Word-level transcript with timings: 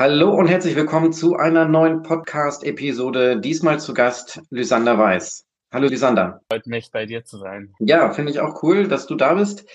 Hallo 0.00 0.30
und 0.30 0.46
herzlich 0.46 0.76
willkommen 0.76 1.12
zu 1.12 1.36
einer 1.36 1.66
neuen 1.66 2.02
Podcast-Episode. 2.02 3.38
Diesmal 3.38 3.80
zu 3.80 3.92
Gast 3.92 4.40
Lysander 4.48 4.96
Weiß. 4.96 5.44
Hallo 5.74 5.88
Lysander. 5.88 6.40
Freut 6.50 6.66
mich, 6.66 6.90
bei 6.90 7.04
dir 7.04 7.22
zu 7.22 7.36
sein. 7.36 7.74
Ja, 7.80 8.10
finde 8.14 8.32
ich 8.32 8.40
auch 8.40 8.62
cool, 8.62 8.88
dass 8.88 9.06
du 9.06 9.14
da 9.14 9.34
bist. 9.34 9.66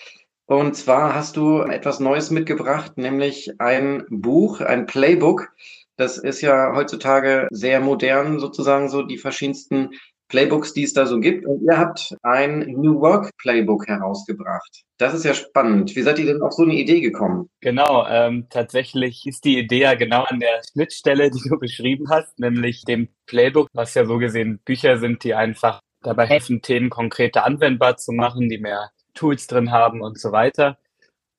Und 0.48 0.76
zwar 0.76 1.14
hast 1.14 1.38
du 1.38 1.62
etwas 1.62 2.00
Neues 2.00 2.32
mitgebracht, 2.32 2.98
nämlich 2.98 3.52
ein 3.60 4.04
Buch, 4.10 4.62
ein 4.62 4.88
Playbook. 4.88 5.50
Das 5.96 6.18
ist 6.18 6.42
ja 6.42 6.74
heutzutage 6.74 7.48
sehr 7.52 7.80
modern, 7.80 8.40
sozusagen 8.40 8.90
so 8.90 9.04
die 9.04 9.20
verschiedensten 9.20 9.92
Playbooks, 10.28 10.74
die 10.74 10.84
es 10.84 10.94
da 10.94 11.06
so 11.06 11.20
gibt. 11.20 11.46
Und 11.46 11.62
ihr 11.64 11.78
habt 11.78 12.16
ein 12.24 12.60
New 12.60 13.00
Work 13.00 13.32
Playbook 13.38 13.88
herausgebracht. 13.88 14.84
Das 14.98 15.14
ist 15.14 15.26
ja 15.26 15.34
spannend. 15.34 15.96
Wie 15.96 16.02
seid 16.02 16.20
ihr 16.20 16.26
denn 16.26 16.42
auf 16.42 16.54
so 16.54 16.64
eine 16.64 16.74
Idee 16.74 17.02
gekommen? 17.02 17.50
Genau, 17.62 18.08
ähm, 18.08 18.48
tatsächlich 18.50 19.26
ist 19.26 19.46
die 19.46 19.60
Idee 19.60 19.82
ja 19.82 19.96
genau 19.96 20.24
an 20.24 20.40
der 20.40 20.62
Schnittstelle, 20.72 21.30
die 21.30 21.42
du 21.48 21.58
beschrieben 21.60 22.10
hast, 22.10 22.40
nämlich 22.40 22.84
dem 22.84 23.10
Playbook, 23.26 23.70
was 23.74 23.94
ja 23.94 24.06
so 24.06 24.18
gesehen 24.18 24.60
Bücher 24.66 24.98
sind, 24.98 25.24
die 25.24 25.34
einfach 25.34 25.82
dabei 26.02 26.28
helfen, 26.28 26.62
Themen 26.62 26.90
konkreter 26.90 27.46
anwendbar 27.46 27.98
zu 27.98 28.12
machen, 28.12 28.50
die 28.50 28.60
mehr 28.60 28.92
Tools 29.14 29.48
drin 29.48 29.72
haben 29.72 30.02
und 30.02 30.20
so 30.20 30.32
weiter. 30.32 30.78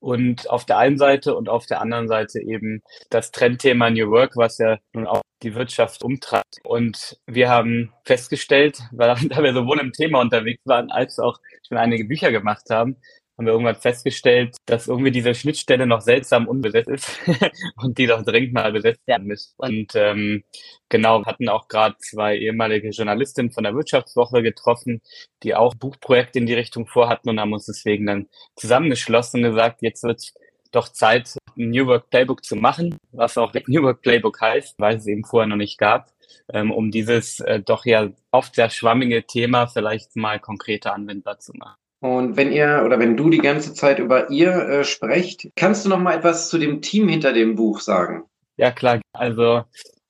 Und 0.07 0.49
auf 0.51 0.65
der 0.65 0.79
einen 0.79 0.99
Seite 0.99 1.35
und 1.35 1.49
auf 1.49 1.67
der 1.67 1.81
anderen 1.81 2.07
Seite 2.07 2.41
eben 2.41 2.81
das 3.11 3.33
Trendthema 3.33 3.91
New 3.91 4.09
Work, 4.13 4.37
was 4.37 4.59
ja 4.59 4.79
nun 4.93 5.05
auch 5.09 5.23
die 5.43 5.57
Wirtschaft 5.57 6.05
umtreibt. 6.05 6.59
Und 6.63 7.19
wir 7.27 7.49
haben 7.49 7.93
festgestellt, 8.05 8.79
weil 8.93 9.17
da 9.29 9.43
wir 9.43 9.53
sowohl 9.53 9.81
im 9.81 9.91
Thema 9.91 10.21
unterwegs 10.21 10.63
waren, 10.65 10.93
als 10.93 11.19
auch 11.19 11.39
schon 11.67 11.77
einige 11.77 12.05
Bücher 12.05 12.31
gemacht 12.31 12.71
haben, 12.71 12.99
haben 13.37 13.47
wir 13.47 13.53
irgendwann 13.53 13.77
festgestellt, 13.77 14.57
dass 14.65 14.89
irgendwie 14.89 15.11
diese 15.11 15.35
Schnittstelle 15.35 15.87
noch 15.87 16.01
seltsam 16.01 16.49
unbesetzt 16.49 16.89
ist 16.89 17.21
und 17.77 17.99
die 17.99 18.07
doch 18.07 18.23
dringend 18.23 18.55
mal 18.55 18.73
besetzt 18.73 19.07
werden 19.07 19.27
müsste. 19.27 19.55
Und 19.59 19.95
ähm, 19.95 20.43
genau, 20.89 21.25
hatten 21.27 21.49
auch 21.49 21.69
gerade 21.69 21.97
zwei 21.99 22.37
ehemalige 22.39 22.89
Journalistinnen 22.89 23.53
von 23.53 23.65
der 23.65 23.75
Wirtschaftswoche 23.75 24.43
getroffen, 24.43 25.03
die 25.43 25.55
auch 25.55 25.75
Buchprojekte 25.75 26.39
in 26.39 26.47
die 26.47 26.55
Richtung 26.55 26.87
vorhatten 26.87 27.29
und 27.29 27.39
haben 27.39 27.53
uns 27.53 27.67
deswegen 27.67 28.07
dann 28.07 28.29
zusammengeschlossen 28.57 29.45
und 29.45 29.51
gesagt, 29.51 29.83
jetzt 29.83 30.03
wird 30.03 30.33
doch 30.73 30.89
Zeit, 30.89 31.37
ein 31.59 31.71
New 31.71 31.87
Work 31.87 32.11
Playbook 32.11 32.45
zu 32.45 32.57
machen, 32.57 32.99
was 33.13 33.37
auch 33.37 33.53
New 33.67 33.83
Work 33.83 34.03
Playbook 34.03 34.41
heißt, 34.41 34.77
weil 34.79 34.97
es 34.97 35.07
eben 35.07 35.25
vorher 35.25 35.47
noch 35.47 35.57
nicht 35.57 35.79
gab, 35.79 36.11
ähm, 36.53 36.71
um 36.71 36.91
dieses 36.91 37.41
äh, 37.41 37.61
doch 37.61 37.85
ja 37.85 38.09
oft 38.31 38.55
sehr 38.55 38.71
schwammige 38.71 39.27
Thema 39.27 39.67
vielleicht 39.67 40.17
mal 40.17 40.41
konkreter 40.41 40.95
anwendbar 40.95 41.39
zu 41.39 41.53
machen. 41.55 41.77
Und 42.01 42.37
wenn 42.37 42.53
ihr 42.53 42.83
oder 42.85 42.99
wenn 42.99 43.17
du 43.17 43.31
die 43.31 43.39
ganze 43.39 43.75
Zeit 43.75 43.99
über 43.99 44.31
ihr 44.31 44.53
äh, 44.53 44.85
sprecht, 44.85 45.49
kannst 45.57 45.85
du 45.85 45.89
noch 45.89 45.99
mal 45.99 46.17
etwas 46.17 46.49
zu 46.51 46.59
dem 46.59 46.83
Team 46.83 47.09
hinter 47.09 47.33
dem 47.33 47.55
Buch 47.55 47.81
sagen? 47.81 48.25
Ja, 48.57 48.71
klar. 48.71 49.01
Also 49.13 49.65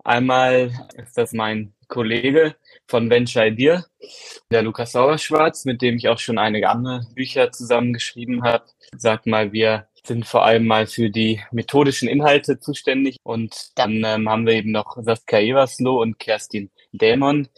einmal 0.05 0.73
ist 0.97 1.17
das 1.17 1.33
mein 1.33 1.73
Kollege 1.89 2.57
von 2.89 3.11
Venture 3.11 3.47
Idea, 3.47 3.85
der 4.51 4.63
Lukas 4.63 4.93
Sauerschwarz, 4.93 5.65
mit 5.65 5.83
dem 5.83 5.97
ich 5.97 6.09
auch 6.09 6.19
schon 6.19 6.39
einige 6.39 6.69
andere 6.69 7.07
Bücher 7.15 7.53
zusammengeschrieben 7.53 8.43
habe. 8.43 8.65
Sag 8.97 9.27
mal, 9.27 9.53
wir 9.53 9.87
sind 10.07 10.27
vor 10.27 10.45
allem 10.45 10.67
mal 10.67 10.87
für 10.87 11.11
die 11.11 11.41
methodischen 11.51 12.09
Inhalte 12.09 12.59
zuständig. 12.59 13.17
Und 13.23 13.71
dann 13.75 14.03
ähm, 14.05 14.29
haben 14.29 14.47
wir 14.47 14.55
eben 14.55 14.71
noch 14.71 14.97
Saskia 15.01 15.41
Eversloh 15.41 16.01
und 16.01 16.19
Kerstin 16.19 16.71
Dämon, 16.93 17.49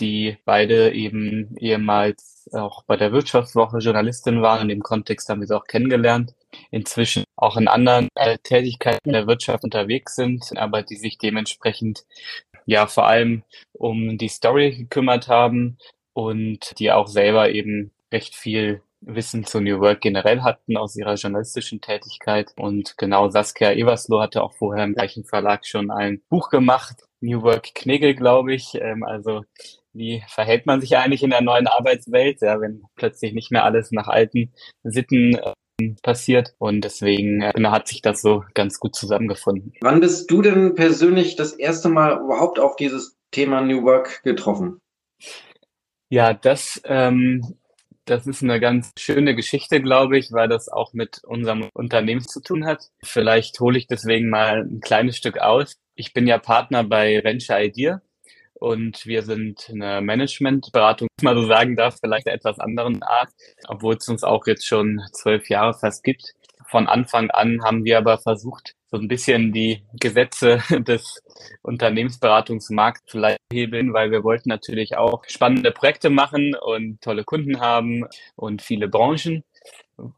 die 0.00 0.38
beide 0.44 0.92
eben 0.92 1.56
ehemals 1.56 2.48
auch 2.52 2.84
bei 2.84 2.96
der 2.96 3.12
Wirtschaftswoche 3.12 3.78
Journalistin 3.78 4.42
waren. 4.42 4.62
In 4.62 4.68
dem 4.68 4.82
Kontext 4.82 5.28
haben 5.28 5.40
wir 5.40 5.46
sie 5.46 5.56
auch 5.56 5.66
kennengelernt. 5.66 6.34
Inzwischen 6.70 7.24
auch 7.36 7.56
in 7.56 7.68
anderen 7.68 8.08
äh, 8.14 8.38
Tätigkeiten 8.38 9.12
der 9.12 9.26
Wirtschaft 9.26 9.64
unterwegs 9.64 10.14
sind, 10.14 10.56
aber 10.56 10.82
die 10.82 10.96
sich 10.96 11.18
dementsprechend 11.18 12.04
ja 12.66 12.86
vor 12.86 13.06
allem 13.06 13.42
um 13.72 14.18
die 14.18 14.28
Story 14.28 14.72
gekümmert 14.72 15.28
haben 15.28 15.78
und 16.12 16.78
die 16.78 16.90
auch 16.90 17.06
selber 17.06 17.50
eben 17.50 17.92
recht 18.12 18.34
viel 18.34 18.82
Wissen 19.00 19.44
zu 19.44 19.60
New 19.60 19.80
Work 19.80 20.00
generell 20.00 20.42
hatten 20.42 20.76
aus 20.76 20.96
ihrer 20.96 21.14
journalistischen 21.14 21.80
Tätigkeit. 21.80 22.52
Und 22.56 22.98
genau 22.98 23.28
Saskia 23.28 23.72
Eversloh 23.72 24.20
hatte 24.20 24.42
auch 24.42 24.54
vorher 24.54 24.84
im 24.84 24.94
gleichen 24.94 25.24
Verlag 25.24 25.66
schon 25.66 25.90
ein 25.90 26.20
Buch 26.28 26.50
gemacht, 26.50 27.04
New 27.20 27.42
Work 27.42 27.74
Knigge, 27.74 28.14
glaube 28.14 28.54
ich. 28.54 28.74
Ähm, 28.74 29.04
also 29.04 29.44
wie 29.98 30.22
verhält 30.28 30.64
man 30.64 30.80
sich 30.80 30.96
eigentlich 30.96 31.22
in 31.22 31.30
der 31.30 31.42
neuen 31.42 31.66
Arbeitswelt, 31.66 32.40
ja, 32.40 32.60
wenn 32.60 32.84
plötzlich 32.94 33.34
nicht 33.34 33.50
mehr 33.50 33.64
alles 33.64 33.90
nach 33.90 34.08
alten 34.08 34.52
Sitten 34.84 35.34
äh, 35.34 35.52
passiert. 36.02 36.54
Und 36.58 36.82
deswegen 36.82 37.42
äh, 37.42 37.52
hat 37.66 37.88
sich 37.88 38.00
das 38.00 38.22
so 38.22 38.44
ganz 38.54 38.78
gut 38.78 38.94
zusammengefunden. 38.94 39.74
Wann 39.80 40.00
bist 40.00 40.30
du 40.30 40.40
denn 40.40 40.74
persönlich 40.74 41.36
das 41.36 41.52
erste 41.52 41.88
Mal 41.88 42.20
überhaupt 42.20 42.58
auf 42.58 42.76
dieses 42.76 43.16
Thema 43.30 43.60
New 43.60 43.82
Work 43.82 44.22
getroffen? 44.22 44.80
Ja, 46.10 46.32
das, 46.32 46.80
ähm, 46.84 47.56
das 48.06 48.26
ist 48.26 48.42
eine 48.42 48.60
ganz 48.60 48.92
schöne 48.98 49.34
Geschichte, 49.34 49.82
glaube 49.82 50.16
ich, 50.16 50.32
weil 50.32 50.48
das 50.48 50.68
auch 50.68 50.94
mit 50.94 51.22
unserem 51.24 51.68
Unternehmen 51.74 52.22
zu 52.22 52.40
tun 52.40 52.64
hat. 52.64 52.88
Vielleicht 53.02 53.60
hole 53.60 53.76
ich 53.76 53.86
deswegen 53.86 54.30
mal 54.30 54.62
ein 54.62 54.80
kleines 54.80 55.16
Stück 55.16 55.38
aus. 55.38 55.74
Ich 55.94 56.14
bin 56.14 56.26
ja 56.26 56.38
Partner 56.38 56.84
bei 56.84 57.22
Venture 57.22 57.60
Idea 57.60 58.00
und 58.60 59.06
wir 59.06 59.22
sind 59.22 59.68
eine 59.70 60.00
Managementberatung, 60.00 61.08
mal 61.22 61.36
so 61.36 61.46
sagen 61.46 61.76
darf, 61.76 61.98
vielleicht 62.00 62.26
einer 62.26 62.36
etwas 62.36 62.58
anderen 62.58 63.02
Art, 63.02 63.30
obwohl 63.68 63.96
es 63.96 64.08
uns 64.08 64.24
auch 64.24 64.46
jetzt 64.46 64.66
schon 64.66 65.00
zwölf 65.12 65.48
Jahre 65.48 65.74
fast 65.74 66.04
gibt. 66.04 66.34
Von 66.66 66.86
Anfang 66.86 67.30
an 67.30 67.62
haben 67.64 67.84
wir 67.84 67.98
aber 67.98 68.18
versucht, 68.18 68.74
so 68.90 68.98
ein 68.98 69.08
bisschen 69.08 69.52
die 69.52 69.82
Gesetze 70.00 70.62
des 70.86 71.22
Unternehmensberatungsmarkts 71.62 73.04
vielleicht 73.10 73.38
hebeln, 73.52 73.92
weil 73.92 74.10
wir 74.10 74.24
wollten 74.24 74.48
natürlich 74.48 74.96
auch 74.96 75.22
spannende 75.26 75.70
Projekte 75.70 76.10
machen 76.10 76.54
und 76.54 77.00
tolle 77.00 77.24
Kunden 77.24 77.60
haben 77.60 78.06
und 78.36 78.62
viele 78.62 78.88
Branchen. 78.88 79.44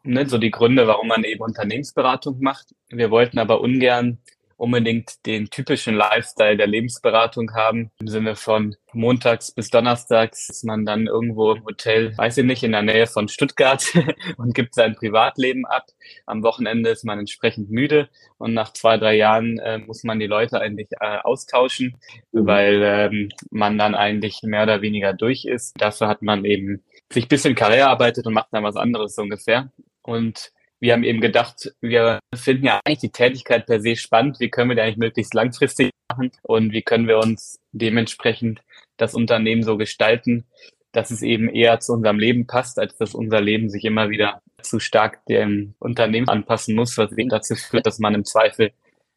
Ne, 0.02 0.28
so 0.28 0.36
die 0.36 0.50
Gründe, 0.50 0.86
warum 0.86 1.08
man 1.08 1.24
eben 1.24 1.40
Unternehmensberatung 1.40 2.40
macht. 2.40 2.74
Wir 2.90 3.10
wollten 3.10 3.38
aber 3.38 3.60
ungern 3.60 4.18
unbedingt 4.60 5.24
den 5.24 5.48
typischen 5.48 5.94
Lifestyle 5.94 6.58
der 6.58 6.66
Lebensberatung 6.66 7.54
haben. 7.54 7.90
Im 7.98 8.08
Sinne 8.08 8.36
von 8.36 8.76
montags 8.92 9.52
bis 9.52 9.70
donnerstags 9.70 10.50
ist 10.50 10.64
man 10.64 10.84
dann 10.84 11.06
irgendwo 11.06 11.52
im 11.52 11.64
Hotel, 11.64 12.16
weiß 12.18 12.36
ich 12.38 12.44
nicht, 12.44 12.62
in 12.62 12.72
der 12.72 12.82
Nähe 12.82 13.06
von 13.06 13.28
Stuttgart 13.28 13.82
und 14.36 14.54
gibt 14.54 14.74
sein 14.74 14.94
Privatleben 14.94 15.64
ab. 15.64 15.86
Am 16.26 16.42
Wochenende 16.42 16.90
ist 16.90 17.04
man 17.04 17.18
entsprechend 17.18 17.70
müde 17.70 18.10
und 18.36 18.52
nach 18.52 18.74
zwei, 18.74 18.98
drei 18.98 19.16
Jahren 19.16 19.58
äh, 19.60 19.78
muss 19.78 20.04
man 20.04 20.18
die 20.18 20.26
Leute 20.26 20.60
eigentlich 20.60 20.88
äh, 21.00 21.18
austauschen, 21.22 21.96
mhm. 22.32 22.46
weil 22.46 22.82
ähm, 22.84 23.28
man 23.50 23.78
dann 23.78 23.94
eigentlich 23.94 24.42
mehr 24.42 24.64
oder 24.64 24.82
weniger 24.82 25.14
durch 25.14 25.46
ist. 25.46 25.80
Dafür 25.80 26.08
hat 26.08 26.20
man 26.20 26.44
eben 26.44 26.84
sich 27.10 27.28
bisschen 27.28 27.54
Karriere 27.54 27.88
arbeitet 27.88 28.26
und 28.26 28.34
macht 28.34 28.48
dann 28.52 28.64
was 28.64 28.76
anderes 28.76 29.14
so 29.14 29.22
ungefähr. 29.22 29.72
Und 30.02 30.52
wir 30.80 30.94
haben 30.94 31.04
eben 31.04 31.20
gedacht, 31.20 31.72
wir 31.80 32.20
finden 32.34 32.66
ja 32.66 32.80
eigentlich 32.84 33.00
die 33.00 33.12
Tätigkeit 33.12 33.66
per 33.66 33.80
se 33.80 33.96
spannend. 33.96 34.40
Wie 34.40 34.50
können 34.50 34.70
wir 34.70 34.74
die 34.74 34.82
eigentlich 34.82 34.96
möglichst 34.96 35.34
langfristig 35.34 35.90
machen 36.10 36.32
und 36.42 36.72
wie 36.72 36.82
können 36.82 37.06
wir 37.06 37.18
uns 37.18 37.58
dementsprechend 37.72 38.62
das 38.96 39.14
Unternehmen 39.14 39.62
so 39.62 39.76
gestalten, 39.76 40.46
dass 40.92 41.10
es 41.10 41.22
eben 41.22 41.48
eher 41.48 41.80
zu 41.80 41.92
unserem 41.92 42.18
Leben 42.18 42.46
passt, 42.46 42.78
als 42.78 42.96
dass 42.96 43.14
unser 43.14 43.40
Leben 43.40 43.70
sich 43.70 43.84
immer 43.84 44.10
wieder 44.10 44.40
zu 44.62 44.80
stark 44.80 45.24
dem 45.26 45.74
Unternehmen 45.78 46.28
anpassen 46.28 46.74
muss, 46.74 46.98
was 46.98 47.12
eben 47.12 47.28
dazu 47.28 47.54
führt, 47.54 47.86
dass 47.86 47.98
man 47.98 48.14
im 48.14 48.24
Zweifel 48.24 48.72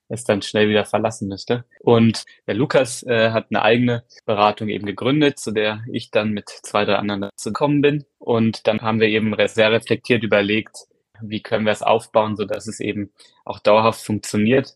es 0.10 0.26
dann 0.26 0.42
schnell 0.42 0.70
wieder 0.70 0.86
verlassen 0.86 1.28
müsste. 1.28 1.66
Und 1.80 2.26
der 2.46 2.56
Lukas 2.56 3.04
äh, 3.04 3.32
hat 3.32 3.48
eine 3.50 3.64
eigene 3.64 4.04
Beratung 4.26 4.68
eben 4.68 4.86
gegründet, 4.86 5.40
zu 5.40 5.52
der 5.52 5.82
ich 5.92 6.12
dann 6.12 6.32
mit 6.32 6.50
zwei, 6.50 6.86
drei 6.86 6.96
anderen 6.96 7.22
dazu 7.22 7.50
gekommen 7.50 7.82
bin. 7.82 8.06
Und 8.20 8.68
dann 8.68 8.82
haben 8.82 9.00
wir 9.00 9.08
eben 9.08 9.36
sehr 9.48 9.72
reflektiert 9.72 10.24
überlegt, 10.24 10.86
wie 11.24 11.42
können 11.42 11.66
wir 11.66 11.72
es 11.72 11.82
aufbauen, 11.82 12.36
so 12.36 12.46
dass 12.46 12.68
es 12.68 12.80
eben 12.80 13.12
auch 13.46 13.60
dauerhaft 13.60 14.06
funktioniert. 14.06 14.76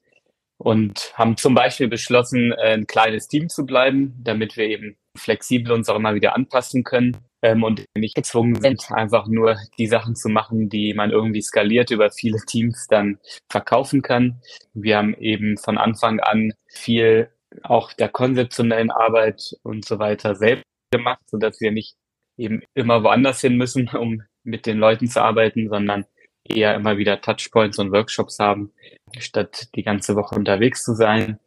Und 0.60 1.14
haben 1.14 1.38
zum 1.38 1.54
Beispiel 1.54 1.88
beschlossen, 1.88 2.52
äh, 2.54 2.74
ein 2.74 2.88
kleines 2.88 3.28
Team 3.28 3.48
zu 3.48 3.66
bleiben, 3.66 4.16
damit 4.24 4.58
wir 4.58 4.66
eben 4.66 4.98
flexibel 5.16 5.72
uns 5.72 5.88
auch 5.90 5.96
immer 5.96 6.16
wieder 6.16 6.36
anpassen 6.36 6.84
können 6.84 7.18
ähm, 7.44 7.64
und 7.64 7.86
nicht 7.96 8.16
gezwungen 8.16 8.60
sind, 8.60 8.92
einfach 8.92 9.28
nur 9.28 9.58
die 9.78 9.88
Sachen 9.88 10.16
zu 10.16 10.30
machen, 10.30 10.70
die 10.70 10.94
man 10.94 11.12
irgendwie 11.12 11.42
skaliert 11.42 11.92
über 11.92 12.10
viele 12.10 12.40
Teams 12.48 12.88
dann 12.90 13.20
verkaufen 13.50 14.02
kann. 14.02 14.42
Wir 14.74 14.98
haben 14.98 15.14
eben 15.16 15.58
von 15.58 15.78
Anfang 15.78 16.20
an 16.20 16.54
viel 16.68 17.30
auch 17.64 17.94
der 17.94 18.10
konzeptionellen 18.10 18.92
Arbeit 18.92 19.56
und 19.64 19.86
so 19.86 20.00
weiter 20.00 20.36
selbst 20.36 20.66
gemacht, 20.92 21.22
so 21.28 21.38
dass 21.38 21.60
wir 21.62 21.72
nicht 21.72 21.96
eben 22.38 22.62
immer 22.74 23.04
woanders 23.04 23.42
hin 23.42 23.58
müssen, 23.58 23.90
um 23.94 24.24
mit 24.44 24.66
den 24.66 24.78
Leuten 24.78 25.08
zu 25.08 25.22
arbeiten, 25.22 25.70
sondern 25.70 26.06
eher 26.50 26.76
immer 26.76 26.98
wieder 26.98 27.22
Touchpoints 27.22 27.80
und 27.80 27.92
Workshops 27.92 28.40
haben, 28.40 28.72
statt 29.20 29.68
die 29.76 29.84
ganze 29.84 30.16
Woche 30.16 30.36
unterwegs 30.36 30.84
zu 30.84 30.94
sein. 30.94 31.40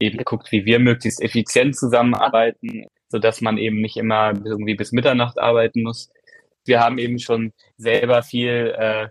Eben 0.00 0.18
guckt, 0.24 0.52
wie 0.52 0.64
wir 0.64 0.78
möglichst 0.78 1.20
effizient 1.20 1.76
zusammenarbeiten, 1.76 2.86
so 3.08 3.18
dass 3.18 3.40
man 3.40 3.58
eben 3.58 3.80
nicht 3.80 3.96
immer 3.96 4.32
irgendwie 4.44 4.74
bis 4.74 4.92
Mitternacht 4.92 5.38
arbeiten 5.38 5.82
muss. 5.82 6.10
Wir 6.64 6.80
haben 6.80 6.98
eben 6.98 7.18
schon 7.18 7.52
selber 7.76 8.22
viel 8.22 8.74
äh, 8.78 9.08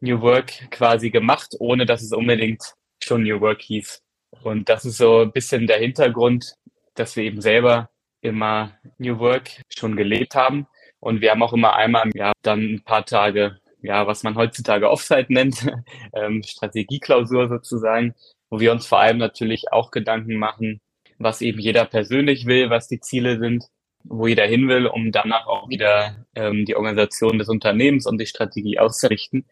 New 0.00 0.20
Work 0.20 0.70
quasi 0.70 1.10
gemacht, 1.10 1.54
ohne 1.58 1.86
dass 1.86 2.02
es 2.02 2.12
unbedingt 2.12 2.74
schon 3.02 3.22
New 3.22 3.40
Work 3.40 3.62
hieß. 3.62 4.02
Und 4.42 4.68
das 4.68 4.84
ist 4.84 4.98
so 4.98 5.20
ein 5.22 5.32
bisschen 5.32 5.66
der 5.66 5.78
Hintergrund, 5.78 6.54
dass 6.94 7.16
wir 7.16 7.24
eben 7.24 7.40
selber 7.40 7.90
immer 8.20 8.78
New 8.98 9.18
Work 9.18 9.62
schon 9.74 9.96
gelebt 9.96 10.34
haben. 10.34 10.66
Und 11.00 11.20
wir 11.20 11.30
haben 11.30 11.42
auch 11.42 11.52
immer 11.52 11.76
einmal 11.76 12.04
im 12.06 12.12
Jahr 12.18 12.32
dann 12.42 12.60
ein 12.60 12.84
paar 12.84 13.04
Tage, 13.04 13.58
ja, 13.84 14.06
was 14.06 14.22
man 14.22 14.34
heutzutage 14.34 14.90
Offsite 14.90 15.32
nennt, 15.32 15.66
ähm, 16.14 16.42
Strategieklausur 16.42 17.48
sozusagen, 17.48 18.14
wo 18.50 18.58
wir 18.58 18.72
uns 18.72 18.86
vor 18.86 18.98
allem 19.00 19.18
natürlich 19.18 19.72
auch 19.72 19.90
Gedanken 19.90 20.36
machen, 20.36 20.80
was 21.18 21.42
eben 21.42 21.60
jeder 21.60 21.84
persönlich 21.84 22.46
will, 22.46 22.70
was 22.70 22.88
die 22.88 23.00
Ziele 23.00 23.38
sind, 23.38 23.64
wo 24.02 24.26
jeder 24.26 24.46
hin 24.46 24.68
will, 24.68 24.86
um 24.86 25.12
danach 25.12 25.46
auch 25.46 25.68
wieder 25.68 26.24
ähm, 26.34 26.64
die 26.64 26.76
Organisation 26.76 27.38
des 27.38 27.48
Unternehmens 27.48 28.06
und 28.06 28.18
die 28.18 28.26
Strategie 28.26 28.78
auszurichten. 28.78 29.46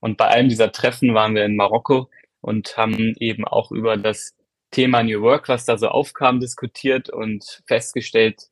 Und 0.00 0.16
bei 0.16 0.26
einem 0.28 0.48
dieser 0.48 0.72
Treffen 0.72 1.14
waren 1.14 1.34
wir 1.34 1.44
in 1.44 1.56
Marokko 1.56 2.10
und 2.40 2.76
haben 2.76 3.14
eben 3.20 3.44
auch 3.44 3.70
über 3.70 3.96
das 3.96 4.34
Thema 4.72 5.02
New 5.04 5.22
Work, 5.22 5.48
was 5.48 5.64
da 5.64 5.78
so 5.78 5.88
aufkam, 5.88 6.40
diskutiert 6.40 7.08
und 7.08 7.62
festgestellt, 7.66 8.48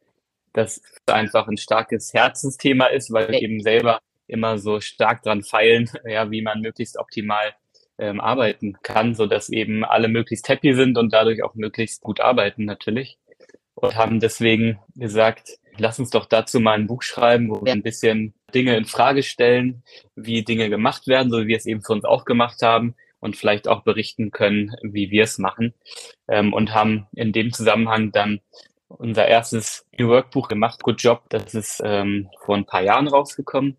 dass 0.52 0.76
es 0.78 1.12
einfach 1.12 1.48
ein 1.48 1.56
starkes 1.56 2.14
Herzensthema 2.14 2.86
ist, 2.86 3.12
weil 3.12 3.28
wir 3.28 3.42
eben 3.42 3.60
selber 3.60 4.00
immer 4.26 4.59
so 4.59 4.81
stark 4.81 5.23
dran 5.23 5.43
feilen, 5.43 5.91
ja, 6.06 6.31
wie 6.31 6.43
man 6.43 6.61
möglichst 6.61 6.99
optimal 6.99 7.55
ähm, 7.99 8.21
arbeiten 8.21 8.76
kann, 8.82 9.15
so 9.15 9.26
dass 9.26 9.49
eben 9.49 9.85
alle 9.85 10.09
möglichst 10.09 10.49
happy 10.49 10.75
sind 10.75 10.99
und 10.99 11.12
dadurch 11.12 11.43
auch 11.43 11.55
möglichst 11.55 12.03
gut 12.03 12.21
arbeiten 12.21 12.65
natürlich. 12.65 13.19
Und 13.75 13.97
haben 13.97 14.21
deswegen 14.21 14.79
gesagt, 14.94 15.59
lass 15.79 15.99
uns 15.99 16.11
doch 16.11 16.26
dazu 16.26 16.61
mal 16.61 16.75
ein 16.75 16.87
Buch 16.87 17.03
schreiben, 17.03 17.50
wo 17.50 17.65
wir 17.65 17.73
ein 17.73 17.82
bisschen 17.82 18.35
Dinge 18.55 18.76
in 18.76 18.85
Frage 18.85 19.23
stellen, 19.23 19.82
wie 20.15 20.44
Dinge 20.44 20.70
gemacht 20.70 21.06
werden, 21.06 21.31
so 21.31 21.43
wie 21.43 21.49
wir 21.49 21.56
es 21.56 21.67
eben 21.67 21.82
für 21.82 21.93
uns 21.93 22.05
auch 22.05 22.25
gemacht 22.25 22.62
haben 22.62 22.94
und 23.20 23.37
vielleicht 23.37 23.69
auch 23.69 23.82
berichten 23.82 24.31
können, 24.31 24.73
wie 24.82 25.11
wir 25.11 25.25
es 25.25 25.38
machen. 25.38 25.75
Ähm, 26.29 26.53
und 26.53 26.75
haben 26.75 27.06
in 27.15 27.32
dem 27.32 27.53
Zusammenhang 27.53 28.12
dann 28.12 28.41
unser 28.88 29.27
erstes 29.27 29.87
New 29.99 30.09
Work 30.09 30.31
Buch 30.31 30.49
gemacht, 30.49 30.82
Good 30.82 31.03
Job. 31.03 31.23
Das 31.31 31.55
ist 31.55 31.82
ähm, 31.85 32.29
vor 32.44 32.56
ein 32.56 32.67
paar 32.67 32.82
Jahren 32.82 33.09
rausgekommen. 33.09 33.77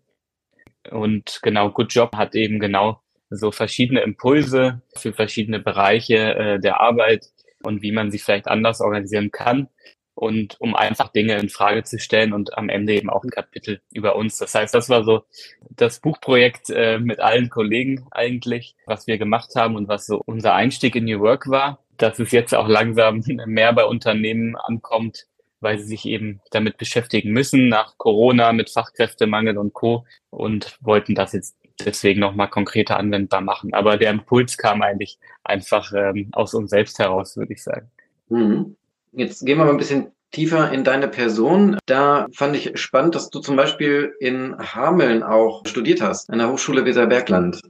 Und 0.90 1.40
genau, 1.42 1.70
Good 1.70 1.92
Job 1.92 2.16
hat 2.16 2.34
eben 2.34 2.58
genau 2.58 3.00
so 3.30 3.50
verschiedene 3.50 4.00
Impulse 4.00 4.82
für 4.94 5.12
verschiedene 5.12 5.60
Bereiche 5.60 6.34
äh, 6.34 6.60
der 6.60 6.80
Arbeit 6.80 7.26
und 7.62 7.82
wie 7.82 7.92
man 7.92 8.10
sie 8.10 8.18
vielleicht 8.18 8.48
anders 8.48 8.80
organisieren 8.80 9.30
kann 9.30 9.68
und 10.16 10.58
um 10.60 10.74
einfach 10.74 11.12
Dinge 11.12 11.36
in 11.36 11.50
Frage 11.50 11.84
zu 11.84 11.98
stellen 11.98 12.32
und 12.32 12.56
am 12.56 12.70
Ende 12.70 12.94
eben 12.94 13.10
auch 13.10 13.22
ein 13.22 13.30
Kapitel 13.30 13.80
über 13.92 14.16
uns. 14.16 14.38
Das 14.38 14.54
heißt, 14.54 14.74
das 14.74 14.88
war 14.88 15.04
so 15.04 15.24
das 15.70 16.00
Buchprojekt 16.00 16.70
äh, 16.70 16.98
mit 16.98 17.20
allen 17.20 17.50
Kollegen 17.50 18.06
eigentlich, 18.10 18.76
was 18.86 19.06
wir 19.06 19.18
gemacht 19.18 19.50
haben 19.56 19.76
und 19.76 19.88
was 19.88 20.06
so 20.06 20.22
unser 20.24 20.54
Einstieg 20.54 20.96
in 20.96 21.04
New 21.04 21.20
Work 21.20 21.48
war. 21.48 21.84
Dass 21.98 22.18
es 22.18 22.32
jetzt 22.32 22.54
auch 22.54 22.66
langsam 22.66 23.22
mehr 23.46 23.72
bei 23.74 23.84
Unternehmen 23.84 24.56
ankommt, 24.56 25.26
weil 25.60 25.78
sie 25.78 25.86
sich 25.86 26.06
eben 26.06 26.40
damit 26.50 26.76
beschäftigen 26.76 27.32
müssen 27.32 27.68
nach 27.68 27.96
Corona 27.98 28.52
mit 28.52 28.70
Fachkräftemangel 28.70 29.58
und 29.58 29.72
Co. 29.72 30.04
und 30.30 30.78
wollten 30.80 31.14
das 31.14 31.32
jetzt 31.32 31.56
deswegen 31.84 32.20
nochmal 32.20 32.48
konkreter 32.48 32.98
anwendbar 32.98 33.40
machen. 33.40 33.74
Aber 33.74 33.96
der 33.96 34.10
Impuls 34.10 34.56
kam 34.56 34.82
eigentlich 34.82 35.18
einfach 35.44 35.92
ähm, 35.94 36.28
aus 36.32 36.54
uns 36.54 36.70
selbst 36.70 36.98
heraus, 36.98 37.36
würde 37.36 37.52
ich 37.52 37.62
sagen. 37.62 37.90
Mhm. 38.28 38.76
Jetzt 39.12 39.44
gehen 39.44 39.58
wir 39.58 39.64
mal 39.64 39.72
ein 39.72 39.78
bisschen 39.78 40.12
tiefer 40.30 40.72
in 40.72 40.84
deine 40.84 41.08
Person. 41.08 41.78
Da 41.86 42.26
fand 42.32 42.56
ich 42.56 42.78
spannend, 42.78 43.14
dass 43.14 43.30
du 43.30 43.40
zum 43.40 43.56
Beispiel 43.56 44.14
in 44.20 44.56
Hameln 44.58 45.22
auch 45.22 45.62
studiert 45.66 46.00
hast, 46.00 46.28
an 46.30 46.38
der 46.38 46.50
Hochschule 46.50 46.84
Weserbergland. 46.84 47.60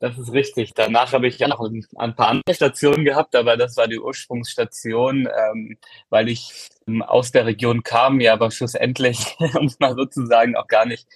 Das 0.00 0.18
ist 0.18 0.32
richtig. 0.32 0.72
Danach 0.74 1.12
habe 1.12 1.28
ich 1.28 1.38
ja 1.38 1.46
noch 1.46 1.60
ein 1.60 2.16
paar 2.16 2.28
andere 2.28 2.54
Stationen 2.54 3.04
gehabt, 3.04 3.36
aber 3.36 3.58
das 3.58 3.76
war 3.76 3.86
die 3.86 4.00
Ursprungsstation, 4.00 5.28
ähm, 5.28 5.76
weil 6.08 6.30
ich 6.30 6.70
ähm, 6.88 7.02
aus 7.02 7.32
der 7.32 7.44
Region 7.44 7.82
kam, 7.82 8.18
ja 8.20 8.32
aber 8.32 8.50
schlussendlich, 8.50 9.36
um 9.58 9.66
es 9.66 9.78
mal 9.78 9.94
sozusagen, 9.94 10.56
auch 10.56 10.68
gar 10.68 10.86
nicht 10.86 11.06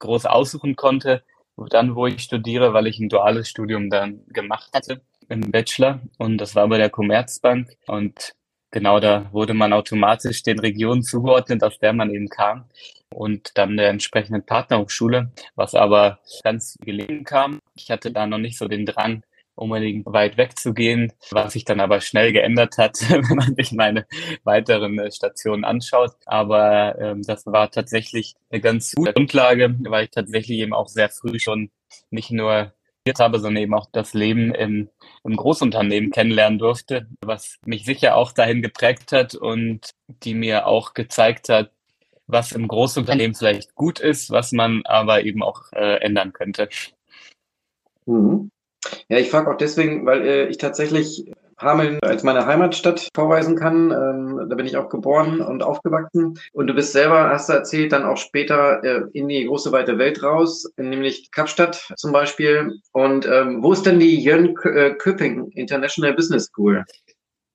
groß 0.00 0.26
aussuchen 0.26 0.76
konnte, 0.76 1.22
dann, 1.70 1.94
wo 1.94 2.06
ich 2.06 2.20
studiere, 2.22 2.74
weil 2.74 2.86
ich 2.86 2.98
ein 2.98 3.08
duales 3.08 3.48
Studium 3.48 3.88
dann 3.88 4.20
gemacht 4.28 4.70
hatte 4.74 5.00
im 5.30 5.50
Bachelor. 5.50 6.00
Und 6.18 6.36
das 6.38 6.54
war 6.54 6.68
bei 6.68 6.76
der 6.76 6.90
Commerzbank. 6.90 7.76
Und 7.86 8.34
genau 8.76 9.00
da 9.00 9.32
wurde 9.32 9.54
man 9.54 9.72
automatisch 9.72 10.42
den 10.42 10.58
Regionen 10.58 11.02
zugeordnet, 11.02 11.64
aus 11.64 11.78
der 11.78 11.94
man 11.94 12.10
eben 12.10 12.28
kam 12.28 12.66
und 13.08 13.52
dann 13.54 13.78
der 13.78 13.88
entsprechenden 13.88 14.44
Partnerhochschule, 14.44 15.32
was 15.54 15.74
aber 15.74 16.18
ganz 16.44 16.76
gelegen 16.82 17.24
kam. 17.24 17.60
Ich 17.74 17.90
hatte 17.90 18.12
da 18.12 18.26
noch 18.26 18.36
nicht 18.36 18.58
so 18.58 18.68
den 18.68 18.84
Drang, 18.84 19.22
unbedingt 19.54 20.04
weit 20.04 20.36
wegzugehen, 20.36 21.10
was 21.30 21.54
sich 21.54 21.64
dann 21.64 21.80
aber 21.80 22.02
schnell 22.02 22.34
geändert 22.34 22.76
hat, 22.76 22.98
wenn 23.08 23.22
man 23.34 23.54
sich 23.56 23.72
meine 23.72 24.06
weiteren 24.44 24.98
äh, 24.98 25.10
Stationen 25.10 25.64
anschaut. 25.64 26.12
Aber 26.26 26.98
ähm, 26.98 27.22
das 27.22 27.46
war 27.46 27.70
tatsächlich 27.70 28.34
eine 28.50 28.60
ganz 28.60 28.92
gute 28.94 29.14
Grundlage, 29.14 29.74
weil 29.88 30.04
ich 30.04 30.10
tatsächlich 30.10 30.58
eben 30.58 30.74
auch 30.74 30.88
sehr 30.88 31.08
früh 31.08 31.38
schon 31.38 31.70
nicht 32.10 32.30
nur 32.30 32.74
habe, 33.18 33.38
sondern 33.38 33.62
eben 33.62 33.74
auch 33.74 33.88
das 33.92 34.14
Leben 34.14 34.54
im, 34.54 34.88
im 35.24 35.36
Großunternehmen 35.36 36.10
kennenlernen 36.10 36.58
durfte, 36.58 37.06
was 37.20 37.58
mich 37.64 37.84
sicher 37.84 38.16
auch 38.16 38.32
dahin 38.32 38.62
geprägt 38.62 39.12
hat 39.12 39.34
und 39.34 39.90
die 40.08 40.34
mir 40.34 40.66
auch 40.66 40.94
gezeigt 40.94 41.48
hat, 41.48 41.70
was 42.26 42.52
im 42.52 42.68
Großunternehmen 42.68 43.34
vielleicht 43.34 43.74
gut 43.74 44.00
ist, 44.00 44.30
was 44.30 44.52
man 44.52 44.82
aber 44.84 45.24
eben 45.24 45.42
auch 45.42 45.72
äh, 45.72 46.00
ändern 46.00 46.32
könnte. 46.32 46.68
Mhm. 48.06 48.50
Ja, 49.08 49.18
ich 49.18 49.30
frage 49.30 49.50
auch 49.50 49.56
deswegen, 49.56 50.06
weil 50.06 50.26
äh, 50.26 50.46
ich 50.48 50.58
tatsächlich 50.58 51.32
Hameln 51.58 51.98
als 52.02 52.22
meine 52.22 52.46
Heimatstadt 52.46 53.08
vorweisen 53.14 53.56
kann. 53.56 53.90
Ähm, 53.90 54.46
da 54.48 54.54
bin 54.56 54.66
ich 54.66 54.76
auch 54.76 54.88
geboren 54.88 55.40
und 55.40 55.62
aufgewachsen. 55.62 56.38
Und 56.52 56.66
du 56.66 56.74
bist 56.74 56.92
selber, 56.92 57.30
hast 57.30 57.48
du 57.48 57.54
erzählt, 57.54 57.92
dann 57.92 58.04
auch 58.04 58.16
später 58.16 58.82
äh, 58.84 59.02
in 59.12 59.28
die 59.28 59.44
große 59.46 59.72
weite 59.72 59.98
Welt 59.98 60.22
raus, 60.22 60.70
nämlich 60.76 61.30
Kapstadt 61.30 61.92
zum 61.96 62.12
Beispiel. 62.12 62.80
Und 62.92 63.26
ähm, 63.26 63.62
wo 63.62 63.72
ist 63.72 63.86
denn 63.86 63.98
die 63.98 64.22
Jön 64.22 64.54
äh, 64.64 64.90
Köping 64.94 65.50
International 65.52 66.14
Business 66.14 66.46
School? 66.46 66.84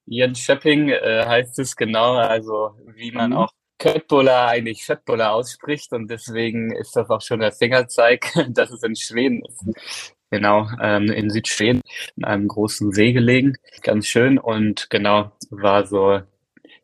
Jön 0.06 0.36
Schöpping 0.36 0.90
äh, 0.90 1.25
heißt 1.25 1.60
es 1.60 1.75
genau, 1.75 2.16
also 2.16 2.72
wie 2.96 3.12
man 3.12 3.32
mhm. 3.32 3.38
auch 3.38 3.52
Köttbullar 3.78 4.50
eigentlich 4.50 4.84
Schöttbullar 4.84 5.34
ausspricht 5.34 5.92
und 5.94 6.10
deswegen 6.10 6.72
ist 6.75 6.96
das 6.96 7.10
auch 7.10 7.22
schon 7.22 7.40
der 7.40 7.52
Fingerzeig, 7.52 8.32
dass 8.50 8.72
es 8.72 8.84
in 8.84 8.96
Schweden 8.96 9.44
ist. 9.44 10.21
Genau, 10.32 10.70
ähm, 10.82 11.12
in 11.12 11.30
Südschweden, 11.30 11.82
in 12.16 12.24
einem 12.24 12.48
großen 12.48 12.94
See 12.94 13.12
gelegen. 13.12 13.58
Ganz 13.84 14.08
schön 14.08 14.38
und 14.40 14.90
genau, 14.90 15.32
war 15.50 15.86
so 15.86 16.22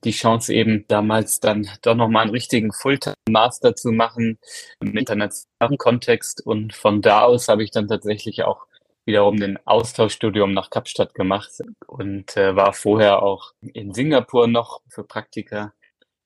die 0.04 0.12
Chance 0.12 0.54
eben 0.54 0.86
damals 0.90 1.40
dann 1.40 1.68
doch 1.82 1.96
nochmal 1.96 2.24
einen 2.24 2.32
richtigen 2.32 2.74
Fulltime-Master 2.74 3.76
zu 3.76 3.92
machen 3.92 4.38
im 4.82 4.98
internationalen 4.98 5.78
Kontext 5.78 6.46
und 6.46 6.74
von 6.76 7.02
da 7.02 7.22
aus 7.22 7.48
habe 7.48 7.64
ich 7.64 7.72
dann 7.72 7.88
tatsächlich 7.88 8.44
auch 8.44 8.68
wiederum 9.06 9.38
den 9.38 9.58
Austauschstudium 9.66 10.54
nach 10.54 10.70
Kapstadt 10.70 11.14
gemacht 11.14 11.52
und 11.88 12.36
äh, 12.36 12.56
war 12.56 12.74
vorher 12.74 13.24
auch 13.24 13.54
in 13.62 13.94
Singapur 13.94 14.48
noch 14.48 14.82
für 14.90 15.06
Praktika. 15.06 15.74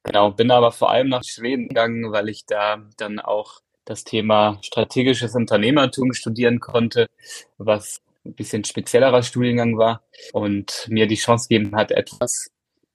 Genau, 0.04 0.32
bin 0.32 0.50
aber 0.50 0.72
vor 0.72 0.90
allem 0.90 1.10
nach 1.10 1.24
Schweden 1.24 1.68
gegangen, 1.68 2.12
weil 2.12 2.30
ich 2.30 2.46
da 2.48 2.90
dann 2.98 3.20
auch 3.20 3.62
das 3.86 4.04
Thema 4.04 4.60
strategisches 4.62 5.36
Unternehmertum 5.36 6.14
studieren 6.14 6.60
konnte, 6.60 7.10
was 7.58 8.02
ein 8.26 8.34
bisschen 8.34 8.64
speziellerer 8.64 9.24
Studiengang 9.24 9.78
war 9.78 10.04
und 10.34 10.88
mir 10.90 11.08
die 11.08 11.16
Chance 11.16 11.48
gegeben 11.50 11.76
hat, 11.76 11.92
etwas 11.92 12.52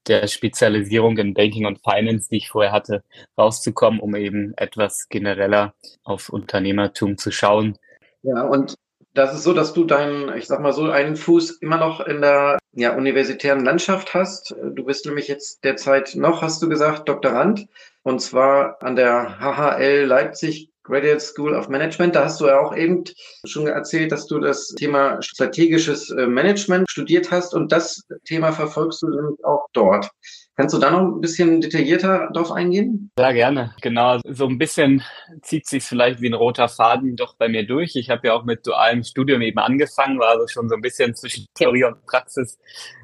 der 0.07 0.29
Spezialisierung 0.29 1.19
in 1.19 1.35
Banking 1.35 1.67
und 1.67 1.81
Finance, 1.81 2.29
die 2.31 2.37
ich 2.37 2.49
vorher 2.49 2.73
hatte, 2.73 3.03
rauszukommen, 3.37 4.01
um 4.01 4.15
eben 4.15 4.55
etwas 4.57 5.09
genereller 5.09 5.75
auf 6.05 6.29
Unternehmertum 6.29 7.19
zu 7.19 7.33
schauen. 7.33 7.77
Ja, 8.23 8.43
und 8.43 8.77
das 9.15 9.35
ist 9.35 9.45
so, 9.45 9.55
dass 9.55 9.73
du 9.73 9.85
deinen, 9.85 10.37
ich 10.37 10.47
sag 10.47 10.61
mal 10.61 10.73
so, 10.73 10.91
einen 10.91 11.17
Fuß 11.17 11.59
immer 11.63 11.79
noch 11.79 12.01
in 12.01 12.21
der 12.21 12.59
ja, 12.73 12.95
universitären 12.95 13.65
Landschaft 13.65 14.15
hast. 14.15 14.55
Du 14.75 14.85
bist 14.85 15.07
nämlich 15.07 15.27
jetzt 15.27 15.65
derzeit 15.65 16.15
noch, 16.15 16.43
hast 16.43 16.63
du 16.63 16.69
gesagt, 16.69 17.09
Doktorand, 17.09 17.67
und 18.03 18.21
zwar 18.21 18.83
an 18.83 18.95
der 18.95 19.39
HHL 19.41 20.05
Leipzig 20.05 20.71
Graduate 20.87 21.21
School 21.21 21.55
of 21.55 21.69
Management. 21.69 22.15
Da 22.15 22.25
hast 22.25 22.41
du 22.41 22.47
ja 22.47 22.61
auch 22.61 22.75
eben 22.75 23.05
schon 23.45 23.67
erzählt, 23.67 24.13
dass 24.13 24.27
du 24.27 24.39
das 24.39 24.69
Thema 24.69 25.21
strategisches 25.21 26.11
äh, 26.11 26.27
Management 26.27 26.89
studiert 26.91 27.31
hast 27.31 27.55
und 27.55 27.73
das 27.73 28.07
Thema 28.25 28.53
verfolgst 28.53 29.03
du 29.03 29.37
auch 29.43 29.67
dort. 29.73 30.11
Kannst 30.57 30.75
du 30.75 30.79
da 30.79 30.91
noch 30.91 31.01
ein 31.01 31.21
bisschen 31.21 31.61
detaillierter 31.61 32.31
drauf 32.33 32.51
eingehen? 32.51 33.11
Ja, 33.19 33.33
gerne. 33.33 33.75
Genau. 33.83 34.21
So 34.25 34.47
ein 34.47 34.57
bisschen 34.57 35.03
zieht 35.43 35.67
sich 35.67 35.85
vielleicht 35.85 36.23
wie 36.23 36.31
ein 36.31 36.35
roter 36.35 36.69
Faden 36.69 37.15
doch 37.15 37.37
bei 37.37 37.49
mir 37.49 37.67
durch. 37.67 37.95
Ich 37.95 38.09
habe 38.09 38.29
ja 38.29 38.33
auch 38.33 38.45
mit 38.45 38.67
dualem 38.67 39.03
Studium 39.05 39.43
eben 39.43 39.59
angefangen, 39.59 40.19
war 40.19 40.31
also 40.31 40.47
schon 40.49 40.71
so 40.71 40.75
ein 40.75 40.81
bisschen 40.81 41.15
zwischen 41.15 41.45
Theorie 41.55 41.85
und 41.85 42.07
Praxis 42.07 42.59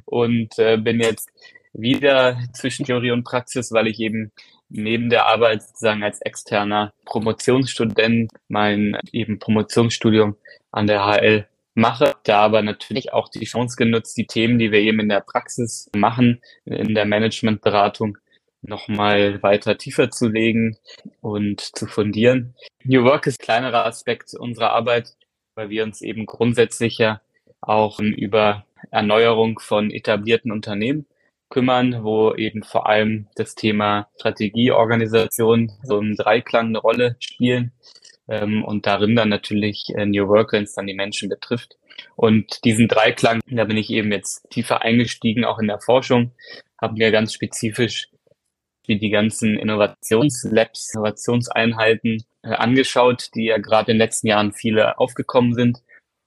und 0.07 0.59
äh, 0.59 0.79
bin 0.79 1.01
jetzt 1.01 1.31
wieder 1.75 2.39
zwischen 2.55 2.87
Theorie 2.87 3.11
und 3.11 3.25
Praxis, 3.25 3.71
weil 3.73 3.87
ich 3.87 4.01
eben 4.01 4.33
neben 4.73 5.11
der 5.11 5.27
Arbeit 5.27 5.63
sozusagen 5.63 6.03
als 6.03 6.21
externer 6.23 6.93
Promotionsstudent 7.05 8.33
mein 8.49 8.99
eben 9.13 9.39
Promotionsstudium 9.39 10.37
an 10.71 10.87
der 10.87 11.05
HL 11.07 11.47
mache, 11.75 12.15
da 12.25 12.41
aber 12.41 12.63
natürlich 12.63 13.13
auch 13.13 13.29
die 13.29 13.45
Chance 13.45 13.77
genutzt, 13.77 14.17
die 14.17 14.27
Themen, 14.27 14.59
die 14.59 14.73
wir 14.73 14.81
eben 14.81 15.01
in 15.01 15.09
der 15.09 15.21
Praxis 15.21 15.91
machen, 15.95 16.41
in 16.65 16.95
der 16.95 17.07
Managementberatung, 17.07 18.19
nochmal 18.63 19.43
weiter 19.43 19.77
tiefer 19.77 20.11
zu 20.11 20.29
legen 20.29 20.77
und 21.21 21.61
zu 21.61 21.87
fundieren. 21.87 22.55
New 22.85 23.05
Work 23.05 23.27
ist 23.27 23.41
ein 23.41 23.45
kleinerer 23.45 23.87
Aspekt 23.87 24.35
unserer 24.35 24.71
Arbeit, 24.71 25.17
weil 25.55 25.69
wir 25.69 25.83
uns 25.83 26.01
eben 26.01 26.27
grundsätzlich 26.27 26.99
ja 26.99 27.21
auch 27.61 27.99
über 27.99 28.65
Erneuerung 28.91 29.59
von 29.59 29.91
etablierten 29.91 30.53
Unternehmen 30.53 31.07
kümmern, 31.53 32.03
wo 32.03 32.35
eben 32.35 32.63
vor 32.63 32.89
allem 32.89 33.27
das 33.37 33.55
Thema 33.55 34.09
Strategie, 34.17 34.73
Organisation 34.73 35.71
so 35.83 35.99
im 35.99 36.17
Dreiklang 36.17 36.69
eine 36.69 36.79
Rolle 36.79 37.17
spielen 37.21 37.73
ähm, 38.27 38.65
und 38.65 38.87
darin 38.87 39.15
dann 39.15 39.29
natürlich 39.29 39.85
äh, 39.95 40.07
New 40.07 40.29
Work, 40.29 40.53
wenn 40.53 40.65
es 40.65 40.75
dann 40.75 40.87
die 40.87 40.95
Menschen 40.95 41.29
betrifft. 41.29 41.77
Und 42.17 42.65
diesen 42.65 42.89
Dreiklang, 42.89 43.41
da 43.51 43.65
bin 43.65 43.77
ich 43.77 43.91
eben 43.91 44.11
jetzt 44.13 44.49
tiefer 44.49 44.81
eingestiegen, 44.81 45.45
auch 45.45 45.59
in 45.59 45.69
der 45.69 45.79
Forschung, 45.79 46.33
habe 46.81 46.95
mir 46.95 47.11
ganz 47.11 47.35
spezifisch 47.35 48.09
wie 48.87 48.99
die 48.99 49.11
ganzen 49.11 49.59
Innovationslabs, 49.59 50.95
Innovationseinheiten 50.95 52.25
äh, 52.43 52.49
angeschaut, 52.49 53.29
die 53.35 53.45
ja 53.45 53.59
gerade 53.59 53.93
in 53.93 53.99
den 53.99 54.07
letzten 54.07 54.29
Jahren 54.29 54.55
viele 54.55 54.99
aufgekommen 54.99 55.53
sind, 55.53 55.83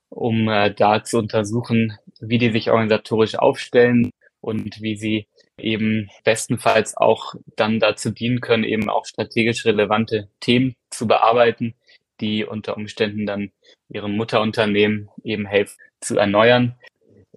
um 0.10 0.48
äh, 0.50 0.72
da 0.72 1.04
zu 1.04 1.18
untersuchen, 1.18 1.98
wie 2.20 2.38
die 2.38 2.52
sich 2.52 2.70
organisatorisch 2.70 3.36
aufstellen 3.40 4.12
und 4.46 4.80
wie 4.80 4.96
sie 4.96 5.28
eben 5.58 6.10
bestenfalls 6.24 6.96
auch 6.96 7.34
dann 7.56 7.80
dazu 7.80 8.12
dienen 8.12 8.42
können, 8.42 8.64
eben 8.64 8.90
auch 8.90 9.06
strategisch 9.06 9.66
relevante 9.66 10.30
Themen 10.40 10.76
zu 10.92 11.08
bearbeiten, 11.08 11.74
die 12.22 12.46
unter 12.46 12.78
Umständen 12.78 13.26
dann 13.26 13.52
ihrem 13.90 14.16
Mutterunternehmen 14.16 15.10
eben 15.24 15.48
helfen 15.48 15.78
zu 16.00 16.18
erneuern. 16.18 16.76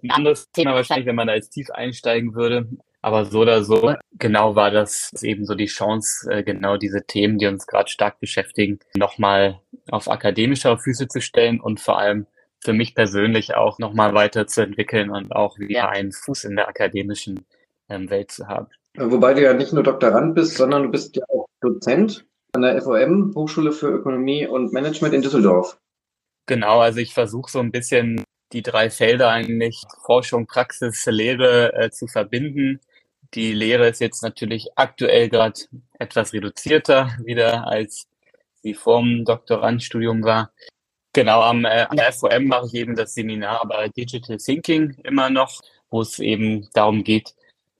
Ein 0.03 0.11
anderes 0.11 0.51
Thema 0.51 0.75
wahrscheinlich, 0.75 1.07
wenn 1.07 1.15
man 1.15 1.27
da 1.27 1.33
jetzt 1.33 1.49
tief 1.49 1.71
einsteigen 1.71 2.35
würde. 2.35 2.69
Aber 3.01 3.25
so 3.25 3.39
oder 3.39 3.63
so, 3.63 3.95
genau 4.13 4.55
war 4.55 4.71
das 4.71 5.11
eben 5.23 5.45
so 5.45 5.55
die 5.55 5.65
Chance, 5.65 6.29
äh, 6.31 6.43
genau 6.43 6.77
diese 6.77 7.05
Themen, 7.05 7.37
die 7.37 7.47
uns 7.47 7.65
gerade 7.65 7.89
stark 7.89 8.19
beschäftigen, 8.19 8.79
nochmal 8.93 9.61
auf 9.89 10.09
akademischer 10.09 10.77
Füße 10.77 11.07
zu 11.07 11.21
stellen 11.21 11.59
und 11.59 11.79
vor 11.79 11.97
allem 11.97 12.27
für 12.61 12.73
mich 12.73 12.95
persönlich 12.95 13.55
auch 13.55 13.79
nochmal 13.79 14.13
weiterzuentwickeln 14.13 15.09
und 15.09 15.31
auch 15.35 15.57
wieder 15.59 15.89
einen 15.89 16.11
Fuß 16.11 16.43
in 16.43 16.55
der 16.55 16.67
akademischen 16.67 17.45
ähm, 17.89 18.09
Welt 18.09 18.31
zu 18.31 18.47
haben. 18.47 18.67
Wobei 18.97 19.33
du 19.33 19.41
ja 19.41 19.53
nicht 19.53 19.73
nur 19.73 19.83
Doktorand 19.83 20.35
bist, 20.35 20.57
sondern 20.57 20.83
du 20.83 20.89
bist 20.89 21.15
ja 21.15 21.23
auch 21.29 21.47
Dozent 21.61 22.25
an 22.53 22.63
der 22.63 22.81
FOM, 22.81 23.33
Hochschule 23.35 23.71
für 23.71 23.87
Ökonomie 23.87 24.47
und 24.47 24.73
Management 24.73 25.13
in 25.13 25.21
Düsseldorf. 25.21 25.77
Genau, 26.47 26.79
also 26.79 26.99
ich 26.99 27.13
versuche 27.13 27.51
so 27.51 27.59
ein 27.59 27.71
bisschen 27.71 28.23
die 28.51 28.63
drei 28.63 28.89
Felder 28.89 29.29
eigentlich 29.29 29.83
Forschung, 30.03 30.47
Praxis, 30.47 31.05
Lehre 31.05 31.73
äh, 31.73 31.91
zu 31.91 32.07
verbinden. 32.07 32.79
Die 33.35 33.53
Lehre 33.53 33.87
ist 33.87 34.01
jetzt 34.01 34.23
natürlich 34.23 34.69
aktuell 34.75 35.29
gerade 35.29 35.59
etwas 35.99 36.33
reduzierter 36.33 37.11
wieder 37.23 37.67
als 37.67 38.07
sie 38.61 38.73
vorm 38.73 39.23
Doktorandstudium 39.25 40.23
war. 40.23 40.51
Genau, 41.13 41.41
am, 41.41 41.65
äh, 41.65 41.87
FOM 42.11 42.45
mache 42.45 42.67
ich 42.67 42.75
eben 42.75 42.95
das 42.95 43.15
Seminar 43.15 43.67
bei 43.67 43.89
Digital 43.89 44.37
Thinking 44.37 44.95
immer 45.03 45.29
noch, 45.29 45.59
wo 45.89 46.01
es 46.01 46.19
eben 46.19 46.69
darum 46.73 47.03
geht, 47.03 47.33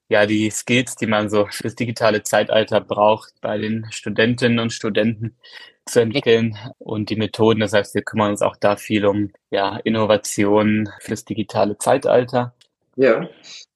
ja, 0.09 0.25
die 0.25 0.49
Skills, 0.49 0.95
die 0.95 1.05
man 1.05 1.29
so 1.29 1.45
fürs 1.51 1.75
digitale 1.75 2.23
Zeitalter 2.23 2.81
braucht, 2.81 3.33
bei 3.41 3.59
den 3.59 3.85
Studentinnen 3.91 4.59
und 4.59 4.73
Studenten 4.73 5.37
zu 5.85 6.01
entwickeln 6.01 6.57
und 6.79 7.09
die 7.11 7.15
Methoden. 7.15 7.59
Das 7.59 7.73
heißt, 7.73 7.93
wir 7.93 8.01
kümmern 8.01 8.31
uns 8.31 8.41
auch 8.41 8.55
da 8.55 8.75
viel 8.75 9.05
um 9.05 9.31
ja, 9.51 9.77
Innovationen 9.83 10.89
fürs 10.99 11.25
digitale 11.25 11.77
Zeitalter. 11.77 12.53
Ja. 12.95 13.29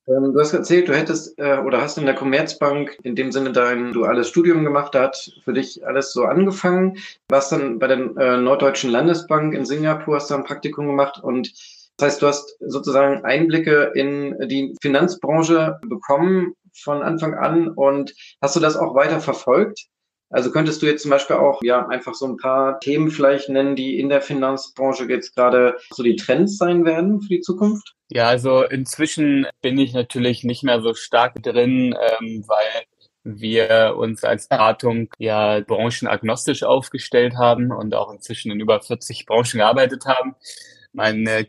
Ähm, 0.08 0.34
du 0.34 0.40
hast 0.40 0.54
erzählt, 0.54 0.90
du 0.90 0.96
hättest 0.96 1.40
äh, 1.40 1.58
oder 1.60 1.82
hast 1.82 1.98
in 1.98 2.06
der 2.06 2.16
Commerzbank 2.16 2.98
in 3.04 3.16
dem 3.16 3.32
Sinne 3.32 3.54
dein 3.54 3.94
duales 3.94 4.28
Studium 4.28 4.64
gemacht, 4.64 4.94
da 4.94 5.04
hat 5.04 5.32
für 5.44 5.54
dich 5.54 5.86
alles 5.86 6.12
so 6.12 6.26
angefangen. 6.26 6.98
Warst 7.30 7.52
dann 7.54 7.80
bei 7.80 7.88
der 7.88 7.98
äh, 8.18 8.38
Norddeutschen 8.38 8.90
Landesbank 8.90 9.54
in 9.54 9.66
Singapur, 9.66 10.16
hast 10.16 10.30
da 10.30 10.36
ein 10.36 10.44
Praktikum 10.44 10.88
gemacht 10.88 11.24
und 11.24 11.54
das 11.98 12.14
heißt, 12.14 12.22
du 12.22 12.28
hast 12.28 12.58
sozusagen 12.60 13.24
Einblicke 13.24 13.92
in 13.94 14.36
die 14.48 14.76
Finanzbranche 14.82 15.80
bekommen 15.86 16.56
von 16.74 17.04
Anfang 17.04 17.36
an 17.36 17.68
und 17.70 18.14
hast 18.42 18.56
du 18.56 18.60
das 18.60 18.76
auch 18.76 18.96
weiter 18.96 19.20
verfolgt? 19.20 19.88
Also 20.34 20.52
könntest 20.52 20.82
du 20.82 20.88
jetzt 20.88 21.04
zum 21.04 21.12
Beispiel 21.12 21.36
auch 21.36 21.62
ja 21.62 21.88
einfach 21.88 22.16
so 22.16 22.26
ein 22.26 22.38
paar 22.38 22.80
Themen 22.80 23.12
vielleicht 23.12 23.50
nennen, 23.50 23.76
die 23.76 24.00
in 24.00 24.10
der 24.10 24.22
Finanzbranche 24.22 25.06
jetzt 25.06 25.36
gerade 25.36 25.78
so 25.92 26.02
die 26.02 26.16
Trends 26.16 26.58
sein 26.58 26.86
werden 26.86 27.22
für 27.22 27.30
die 27.30 27.42
Zukunft? 27.42 27.94
Ja, 28.10 28.30
also 28.30 28.64
inzwischen 28.64 29.46
bin 29.62 29.78
ich 29.78 29.94
natürlich 29.94 30.44
nicht 30.44 30.64
mehr 30.64 30.82
so 30.82 30.96
stark 30.96 31.42
drin, 31.44 31.96
ähm, 32.20 32.44
weil 32.48 32.84
wir 33.24 33.94
uns 33.96 34.24
als 34.24 34.48
Beratung 34.48 35.10
ja 35.20 35.60
branchenagnostisch 35.60 36.64
aufgestellt 36.64 37.36
haben 37.38 37.72
und 37.72 37.94
auch 37.94 38.12
inzwischen 38.12 38.52
in 38.52 38.60
über 38.60 38.82
40 38.82 39.28
Branchen 39.28 39.60
gearbeitet 39.60 40.06
haben. 40.08 40.36
Mein 40.94 41.28
äh, 41.28 41.46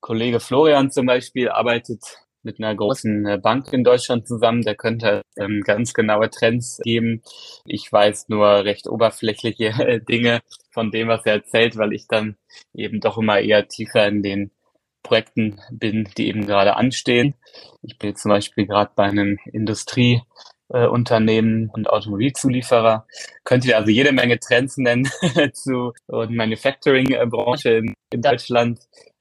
Kollege 0.00 0.40
Florian 0.40 0.90
zum 0.90 1.06
Beispiel 1.06 1.48
arbeitet 1.48 2.02
mit 2.42 2.58
einer 2.58 2.74
großen 2.74 3.26
äh, 3.26 3.38
Bank 3.38 3.72
in 3.72 3.84
Deutschland 3.84 4.26
zusammen. 4.26 4.62
Der 4.62 4.74
könnte 4.74 5.22
ähm, 5.36 5.62
ganz 5.64 5.94
genaue 5.94 6.30
Trends 6.30 6.80
geben. 6.82 7.22
Ich 7.64 7.92
weiß 7.92 8.28
nur 8.28 8.64
recht 8.64 8.88
oberflächliche 8.88 9.66
äh, 9.78 10.00
Dinge 10.00 10.40
von 10.70 10.90
dem, 10.90 11.08
was 11.08 11.26
er 11.26 11.34
erzählt, 11.34 11.76
weil 11.76 11.92
ich 11.92 12.06
dann 12.08 12.36
eben 12.74 13.00
doch 13.00 13.18
immer 13.18 13.40
eher 13.40 13.68
tiefer 13.68 14.06
in 14.06 14.22
den 14.22 14.50
Projekten 15.02 15.60
bin, 15.70 16.08
die 16.16 16.28
eben 16.28 16.46
gerade 16.46 16.76
anstehen. 16.76 17.34
Ich 17.82 17.98
bin 17.98 18.10
jetzt 18.10 18.22
zum 18.22 18.30
Beispiel 18.30 18.66
gerade 18.66 18.92
bei 18.94 19.04
einem 19.04 19.38
Industrieunternehmen 19.50 21.68
äh, 21.68 21.70
und 21.72 21.88
Automobilzulieferer. 21.88 23.06
Könnt 23.44 23.64
ihr 23.64 23.78
also 23.78 23.90
jede 23.90 24.12
Menge 24.12 24.38
Trends 24.38 24.76
nennen 24.76 25.08
zu 25.52 25.94
und 26.06 26.34
Manufacturing-Branche 26.34 27.70
in, 27.70 27.94
in 28.12 28.22
Deutschland. 28.22 28.80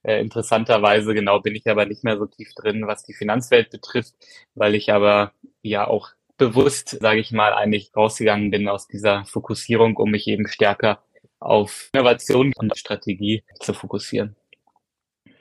Äh, 0.09 0.21
interessanterweise 0.21 1.13
genau 1.13 1.39
bin 1.39 1.53
ich 1.53 1.67
aber 1.67 1.85
nicht 1.85 2.03
mehr 2.03 2.17
so 2.17 2.25
tief 2.25 2.55
drin, 2.55 2.87
was 2.87 3.03
die 3.03 3.13
Finanzwelt 3.13 3.69
betrifft, 3.69 4.15
weil 4.55 4.73
ich 4.73 4.91
aber 4.91 5.33
ja 5.61 5.85
auch 5.85 6.09
bewusst, 6.35 6.97
sage 6.99 7.19
ich 7.19 7.31
mal, 7.31 7.53
eigentlich 7.53 7.91
rausgegangen 7.95 8.49
bin 8.49 8.67
aus 8.67 8.87
dieser 8.87 9.25
Fokussierung, 9.25 9.97
um 9.97 10.09
mich 10.09 10.27
eben 10.27 10.47
stärker 10.47 11.03
auf 11.39 11.89
Innovation 11.93 12.53
und 12.57 12.75
Strategie 12.75 13.43
zu 13.59 13.75
fokussieren. 13.75 14.35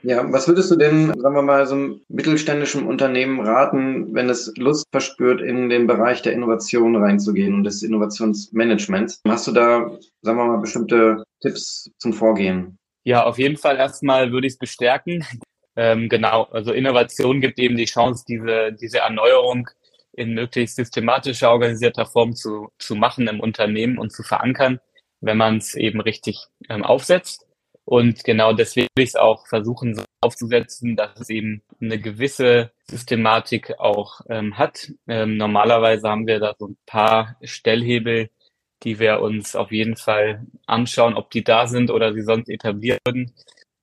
Ja, 0.03 0.31
was 0.31 0.47
würdest 0.47 0.71
du 0.71 0.77
denn, 0.77 1.15
sagen 1.19 1.35
wir 1.35 1.43
mal, 1.43 1.67
so 1.67 1.75
einem 1.75 2.01
mittelständischen 2.09 2.87
Unternehmen 2.87 3.41
raten, 3.41 4.15
wenn 4.15 4.29
es 4.29 4.53
Lust 4.59 4.85
verspürt, 4.93 5.41
in 5.41 5.71
den 5.71 5.87
Bereich 5.87 6.21
der 6.21 6.35
Innovation 6.35 6.95
reinzugehen 6.95 7.55
und 7.55 7.65
des 7.65 7.83
Innovationsmanagements? 7.83 9.23
Hast 9.27 9.47
du 9.47 9.53
da, 9.53 9.91
sagen 10.21 10.39
wir 10.39 10.45
mal, 10.45 10.61
bestimmte 10.61 11.25
Tipps 11.41 11.91
zum 11.97 12.13
Vorgehen? 12.13 12.78
Ja, 13.09 13.25
auf 13.25 13.39
jeden 13.39 13.57
Fall 13.57 13.79
erstmal 13.79 14.33
würde 14.33 14.47
ich 14.47 14.53
es 14.53 14.59
bestärken. 14.59 15.25
Ähm, 15.77 16.11
genau, 16.11 16.43
also 16.51 16.73
Innovation 16.73 17.41
gibt 17.41 17.59
eben 17.59 17.77
die 17.77 17.87
Chance, 17.87 18.25
diese, 18.29 18.73
diese 18.73 18.99
Erneuerung 18.99 19.67
in 20.13 20.35
möglichst 20.35 20.77
systematischer, 20.77 21.51
organisierter 21.51 22.05
Form 22.05 22.35
zu, 22.35 22.69
zu 22.79 22.97
machen 22.97 23.27
im 23.27 23.41
Unternehmen 23.41 23.97
und 23.97 24.13
zu 24.13 24.23
verankern, 24.23 24.79
wenn 25.21 25.39
man 25.39 25.57
es 25.57 25.75
eben 25.75 26.03
richtig 26.03 26.49
ähm, 26.69 26.85
aufsetzt. 26.85 27.47
Und 27.87 28.25
genau 28.25 28.53
deswegen 28.53 28.89
will 28.95 29.05
ich 29.05 29.11
es 29.11 29.17
auch 29.17 29.47
versuchen 29.47 29.95
so 29.95 30.03
aufzusetzen, 30.21 30.95
dass 30.95 31.19
es 31.19 31.31
eben 31.31 31.63
eine 31.81 31.99
gewisse 31.99 32.73
Systematik 32.91 33.79
auch 33.79 34.21
ähm, 34.29 34.59
hat. 34.59 34.93
Ähm, 35.07 35.39
normalerweise 35.39 36.11
haben 36.11 36.27
wir 36.27 36.41
da 36.41 36.55
so 36.59 36.67
ein 36.67 36.77
paar 36.85 37.37
Stellhebel, 37.43 38.29
die 38.85 38.99
wir 38.99 39.21
uns 39.21 39.57
auf 39.57 39.73
jeden 39.73 39.97
Fall 39.97 40.47
anschauen, 40.67 41.15
ob 41.15 41.31
die 41.31 41.45
da 41.45 41.67
sind 41.67 41.91
oder 41.91 42.13
sie 42.13 42.23
sonst 42.23 42.49
etabliert 42.49 43.01
würden. 43.05 43.35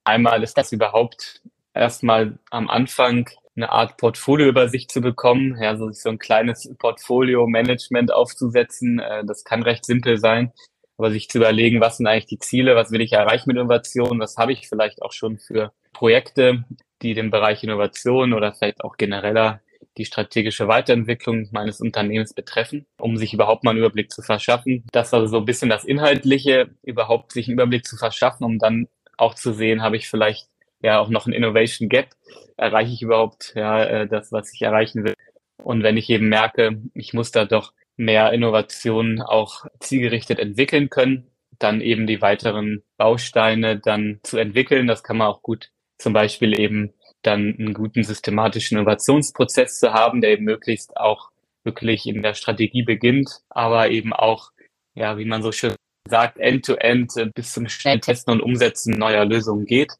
Einmal 0.04 0.42
ist 0.42 0.56
das 0.56 0.72
überhaupt 0.72 1.42
erstmal 1.74 2.38
am 2.50 2.70
Anfang 2.70 3.28
eine 3.56 3.70
Art 3.70 3.96
Portfolioübersicht 3.96 4.90
zu 4.90 5.00
bekommen, 5.00 5.56
ja, 5.60 5.76
so, 5.76 5.90
so 5.90 6.10
ein 6.10 6.18
kleines 6.18 6.70
Portfolio-Management 6.78 8.12
aufzusetzen. 8.12 8.98
Äh, 8.98 9.24
das 9.24 9.44
kann 9.44 9.62
recht 9.62 9.84
simpel 9.84 10.18
sein, 10.18 10.52
aber 10.98 11.10
sich 11.10 11.28
zu 11.28 11.38
überlegen, 11.38 11.80
was 11.80 11.96
sind 11.96 12.06
eigentlich 12.06 12.26
die 12.26 12.38
Ziele, 12.38 12.76
was 12.76 12.90
will 12.90 13.00
ich 13.00 13.12
erreichen 13.12 13.48
mit 13.48 13.56
Innovation, 13.56 14.20
was 14.20 14.36
habe 14.36 14.52
ich 14.52 14.68
vielleicht 14.68 15.02
auch 15.02 15.12
schon 15.12 15.38
für 15.38 15.72
Projekte, 15.92 16.64
die 17.02 17.14
den 17.14 17.30
Bereich 17.30 17.64
Innovation 17.64 18.34
oder 18.34 18.52
vielleicht 18.52 18.84
auch 18.84 18.96
genereller 18.96 19.60
die 19.98 20.04
strategische 20.04 20.68
Weiterentwicklung 20.68 21.48
meines 21.52 21.80
Unternehmens 21.80 22.34
betreffen, 22.34 22.86
um 22.98 23.16
sich 23.16 23.32
überhaupt 23.32 23.64
mal 23.64 23.70
einen 23.70 23.80
Überblick 23.80 24.10
zu 24.10 24.22
verschaffen. 24.22 24.84
Das 24.92 25.14
also 25.14 25.26
so 25.26 25.38
ein 25.38 25.44
bisschen 25.44 25.70
das 25.70 25.84
Inhaltliche, 25.84 26.70
überhaupt 26.82 27.32
sich 27.32 27.48
einen 27.48 27.54
Überblick 27.54 27.86
zu 27.86 27.96
verschaffen, 27.96 28.44
um 28.44 28.58
dann 28.58 28.88
auch 29.16 29.34
zu 29.34 29.52
sehen, 29.52 29.82
habe 29.82 29.96
ich 29.96 30.08
vielleicht 30.08 30.48
ja 30.82 31.00
auch 31.00 31.08
noch 31.08 31.26
ein 31.26 31.32
Innovation 31.32 31.88
Gap, 31.88 32.08
erreiche 32.56 32.92
ich 32.92 33.02
überhaupt 33.02 33.52
ja 33.56 33.84
äh, 33.84 34.06
das, 34.06 34.32
was 34.32 34.52
ich 34.52 34.62
erreichen 34.62 35.04
will. 35.04 35.14
Und 35.62 35.82
wenn 35.82 35.96
ich 35.96 36.10
eben 36.10 36.28
merke, 36.28 36.82
ich 36.94 37.14
muss 37.14 37.30
da 37.30 37.44
doch 37.44 37.72
mehr 37.96 38.32
Innovationen 38.32 39.22
auch 39.22 39.64
zielgerichtet 39.80 40.38
entwickeln 40.38 40.90
können, 40.90 41.30
dann 41.58 41.80
eben 41.80 42.06
die 42.06 42.20
weiteren 42.20 42.82
Bausteine 42.98 43.78
dann 43.78 44.20
zu 44.22 44.36
entwickeln. 44.36 44.86
Das 44.86 45.02
kann 45.02 45.16
man 45.16 45.28
auch 45.28 45.42
gut 45.42 45.70
zum 45.98 46.12
Beispiel 46.12 46.58
eben 46.58 46.92
dann 47.26 47.56
einen 47.58 47.74
guten 47.74 48.04
systematischen 48.04 48.78
Innovationsprozess 48.78 49.78
zu 49.78 49.92
haben, 49.92 50.20
der 50.20 50.30
eben 50.30 50.44
möglichst 50.44 50.96
auch 50.96 51.30
wirklich 51.64 52.06
in 52.06 52.22
der 52.22 52.34
Strategie 52.34 52.82
beginnt, 52.82 53.40
aber 53.50 53.90
eben 53.90 54.12
auch, 54.12 54.52
ja, 54.94 55.18
wie 55.18 55.24
man 55.24 55.42
so 55.42 55.52
schön 55.52 55.74
sagt, 56.08 56.38
end-to-end 56.38 57.12
-end 57.12 57.32
bis 57.34 57.52
zum 57.52 57.68
schnellen 57.68 58.00
Testen 58.00 58.32
und 58.32 58.40
Umsetzen 58.40 58.96
neuer 58.98 59.24
Lösungen 59.24 59.66
geht. 59.66 59.92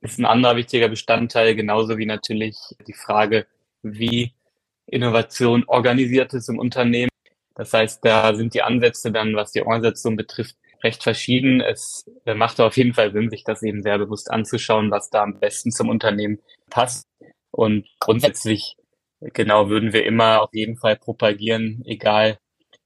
Ist 0.00 0.18
ein 0.18 0.26
anderer 0.26 0.56
wichtiger 0.56 0.88
Bestandteil, 0.88 1.54
genauso 1.54 1.96
wie 1.96 2.06
natürlich 2.06 2.56
die 2.86 2.92
Frage, 2.92 3.46
wie 3.82 4.32
Innovation 4.86 5.64
organisiert 5.66 6.34
ist 6.34 6.48
im 6.48 6.58
Unternehmen. 6.58 7.10
Das 7.54 7.72
heißt, 7.72 8.04
da 8.04 8.34
sind 8.34 8.54
die 8.54 8.62
Ansätze 8.62 9.10
dann, 9.10 9.34
was 9.34 9.52
die 9.52 9.62
Organisation 9.62 10.16
betrifft, 10.16 10.56
recht 10.82 11.02
verschieden. 11.02 11.60
Es 11.60 12.04
macht 12.24 12.60
auf 12.60 12.76
jeden 12.76 12.94
Fall 12.94 13.12
Sinn, 13.12 13.30
sich 13.30 13.44
das 13.44 13.62
eben 13.62 13.82
sehr 13.82 13.98
bewusst 13.98 14.30
anzuschauen, 14.30 14.90
was 14.90 15.10
da 15.10 15.22
am 15.22 15.38
besten 15.38 15.70
zum 15.70 15.88
Unternehmen 15.88 16.38
passt. 16.70 17.06
Und 17.50 17.86
grundsätzlich, 18.00 18.76
genau, 19.20 19.68
würden 19.68 19.92
wir 19.92 20.04
immer 20.04 20.42
auf 20.42 20.50
jeden 20.52 20.76
Fall 20.76 20.96
propagieren, 20.96 21.82
egal 21.86 22.38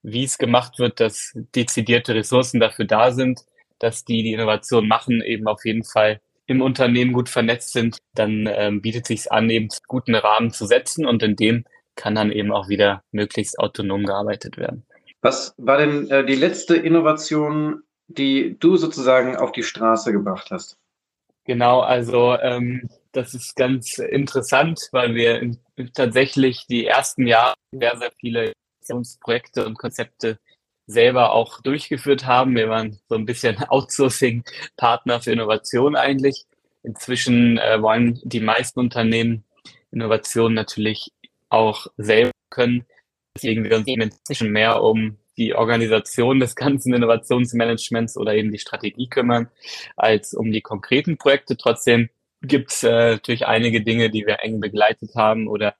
wie 0.02 0.25
es 0.25 0.38
gemacht 0.38 0.78
wird, 0.78 1.00
dass 1.00 1.32
dezidierte 1.54 2.14
Ressourcen 2.14 2.61
dafür 2.61 2.87
da 2.87 3.12
sind, 3.12 3.40
dass 3.78 4.04
die 4.04 4.23
die 4.23 4.32
Innovation 4.32 4.88
machen, 4.88 5.23
eben 5.23 5.47
auf 5.47 5.64
jeden 5.64 5.85
Fall 5.85 6.20
im 6.47 6.62
Unternehmen 6.62 7.12
gut 7.12 7.28
vernetzt 7.28 7.73
sind, 7.73 7.99
dann 8.14 8.49
ähm, 8.50 8.82
bietet 8.82 9.06
sich 9.06 9.30
an, 9.30 9.50
eben 9.50 9.68
guten 9.87 10.14
Rahmen 10.14 10.50
zu 10.50 10.66
setzen 10.66 11.06
und 11.06 11.23
in 11.23 11.37
dem 11.37 11.64
kann 11.97 12.14
dann 12.14 12.32
eben 12.32 12.50
auch 12.50 12.68
wieder 12.68 13.02
möglichst 13.12 13.59
autonom 13.59 14.04
gearbeitet 14.04 14.56
werden. 14.56 14.87
Was 15.22 15.54
war 15.58 15.78
denn 15.78 16.10
äh, 16.10 16.24
die 16.24 16.34
letzte 16.34 16.76
Innovation, 16.76 17.82
die 18.08 18.56
du 18.58 18.76
sozusagen 18.76 19.36
auf 19.36 19.52
die 19.52 19.62
Straße 19.62 20.12
gebracht 20.12 20.50
hast? 20.50 20.76
Genau, 21.44 21.80
also 21.80 22.36
ähm, 22.38 22.88
das 23.12 23.34
ist 23.34 23.56
ganz 23.56 23.98
interessant, 23.98 24.88
weil 24.92 25.14
wir 25.14 25.40
in, 25.40 25.58
tatsächlich 25.94 26.66
die 26.68 26.86
ersten 26.86 27.26
Jahre 27.26 27.54
sehr, 27.72 27.96
sehr 27.96 28.12
viele 28.18 28.52
Projekte 29.20 29.66
und 29.66 29.78
Konzepte 29.78 30.38
selber 30.86 31.32
auch 31.32 31.60
durchgeführt 31.60 32.26
haben. 32.26 32.56
Wir 32.56 32.68
waren 32.68 32.98
so 33.08 33.14
ein 33.14 33.26
bisschen 33.26 33.58
Outsourcing-Partner 33.68 35.20
für 35.20 35.32
Innovation 35.32 35.96
eigentlich. 35.96 36.46
Inzwischen 36.82 37.58
äh, 37.58 37.80
wollen 37.80 38.20
die 38.24 38.40
meisten 38.40 38.80
Unternehmen 38.80 39.44
Innovation 39.92 40.54
natürlich 40.54 41.12
auch 41.48 41.86
selber 41.96 42.30
können. 42.48 42.86
Deswegen 43.37 43.64
wir 43.64 43.76
uns 43.76 43.87
eben 43.87 44.02
inzwischen 44.02 44.50
mehr 44.50 44.82
um 44.82 45.18
die 45.37 45.54
Organisation 45.54 46.40
des 46.40 46.54
ganzen 46.54 46.92
Innovationsmanagements 46.92 48.16
oder 48.16 48.34
eben 48.34 48.52
die 48.52 48.58
Strategie 48.58 49.08
kümmern, 49.08 49.49
als 49.96 50.34
um 50.34 50.52
die 50.52 50.60
konkreten 50.60 51.16
Projekte. 51.16 51.56
Trotzdem 51.56 52.10
gibt 52.42 52.72
es 52.72 52.82
äh, 52.82 53.12
natürlich 53.12 53.46
einige 53.46 53.82
Dinge, 53.82 54.10
die 54.10 54.26
wir 54.26 54.42
eng 54.42 54.60
begleitet 54.60 55.14
haben 55.14 55.49
oder 55.49 55.75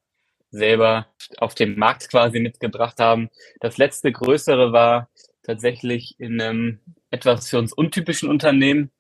selber 0.51 1.07
auf 1.39 1.55
dem 1.55 1.79
Markt 1.79 2.11
quasi 2.11 2.41
mitgebracht 2.41 2.99
haben. 2.99 3.31
Das 3.61 3.79
letzte 3.79 4.13
größere 4.13 4.73
war 4.73 5.09
tatsächlich 5.43 6.15
in 6.19 6.41
einem 6.41 6.81
etwas 7.11 7.49
für 7.49 7.59
uns 7.59 7.73
untypischen 7.73 8.29
Unternehmen, 8.29 8.91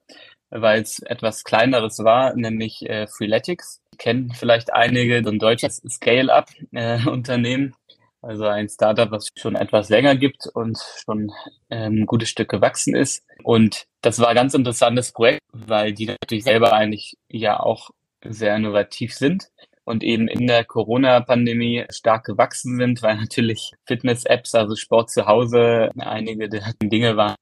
weil 0.50 0.82
es 0.82 1.00
etwas 1.00 1.44
kleineres 1.44 1.98
war, 2.00 2.34
nämlich 2.34 2.88
äh, 2.88 3.06
Freeletics. 3.06 3.80
Kennen 3.98 4.32
vielleicht 4.32 4.72
einige, 4.72 5.22
so 5.22 5.30
ein 5.30 5.38
deutsches 5.38 5.82
Scale-Up-Unternehmen, 5.88 7.68
äh, 7.68 7.79
also 8.22 8.44
ein 8.46 8.68
Startup, 8.68 9.10
was 9.10 9.28
schon 9.36 9.56
etwas 9.56 9.88
länger 9.88 10.16
gibt 10.16 10.46
und 10.52 10.78
schon 11.04 11.32
ähm, 11.70 12.02
ein 12.02 12.06
gutes 12.06 12.28
Stück 12.28 12.50
gewachsen 12.50 12.94
ist. 12.94 13.24
Und 13.42 13.86
das 14.02 14.18
war 14.18 14.28
ein 14.28 14.36
ganz 14.36 14.54
interessantes 14.54 15.12
Projekt, 15.12 15.40
weil 15.52 15.92
die 15.92 16.06
natürlich 16.06 16.44
selber 16.44 16.72
eigentlich 16.72 17.16
ja 17.28 17.60
auch 17.60 17.90
sehr 18.22 18.54
innovativ 18.56 19.14
sind 19.14 19.48
und 19.84 20.04
eben 20.04 20.28
in 20.28 20.46
der 20.46 20.64
Corona-Pandemie 20.64 21.86
stark 21.90 22.24
gewachsen 22.24 22.76
sind, 22.76 23.02
weil 23.02 23.16
natürlich 23.16 23.72
Fitness-Apps, 23.86 24.54
also 24.54 24.76
Sport 24.76 25.10
zu 25.10 25.26
Hause, 25.26 25.90
einige 25.98 26.48
der 26.48 26.74
Dinge 26.82 27.16
waren, 27.16 27.36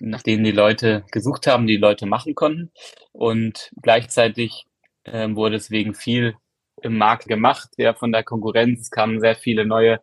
nach 0.00 0.22
denen 0.22 0.44
die 0.44 0.52
Leute 0.52 1.04
gesucht 1.10 1.46
haben, 1.46 1.66
die 1.66 1.76
Leute 1.76 2.06
machen 2.06 2.34
konnten. 2.34 2.70
Und 3.12 3.70
gleichzeitig 3.82 4.64
äh, 5.04 5.28
wurde 5.30 5.56
deswegen 5.56 5.94
viel 5.94 6.34
im 6.84 6.98
Markt 6.98 7.26
gemacht, 7.26 7.70
ja, 7.76 7.94
von 7.94 8.12
der 8.12 8.22
Konkurrenz. 8.22 8.90
Kamen 8.90 9.20
sehr 9.20 9.36
viele 9.36 9.64
neue 9.64 10.00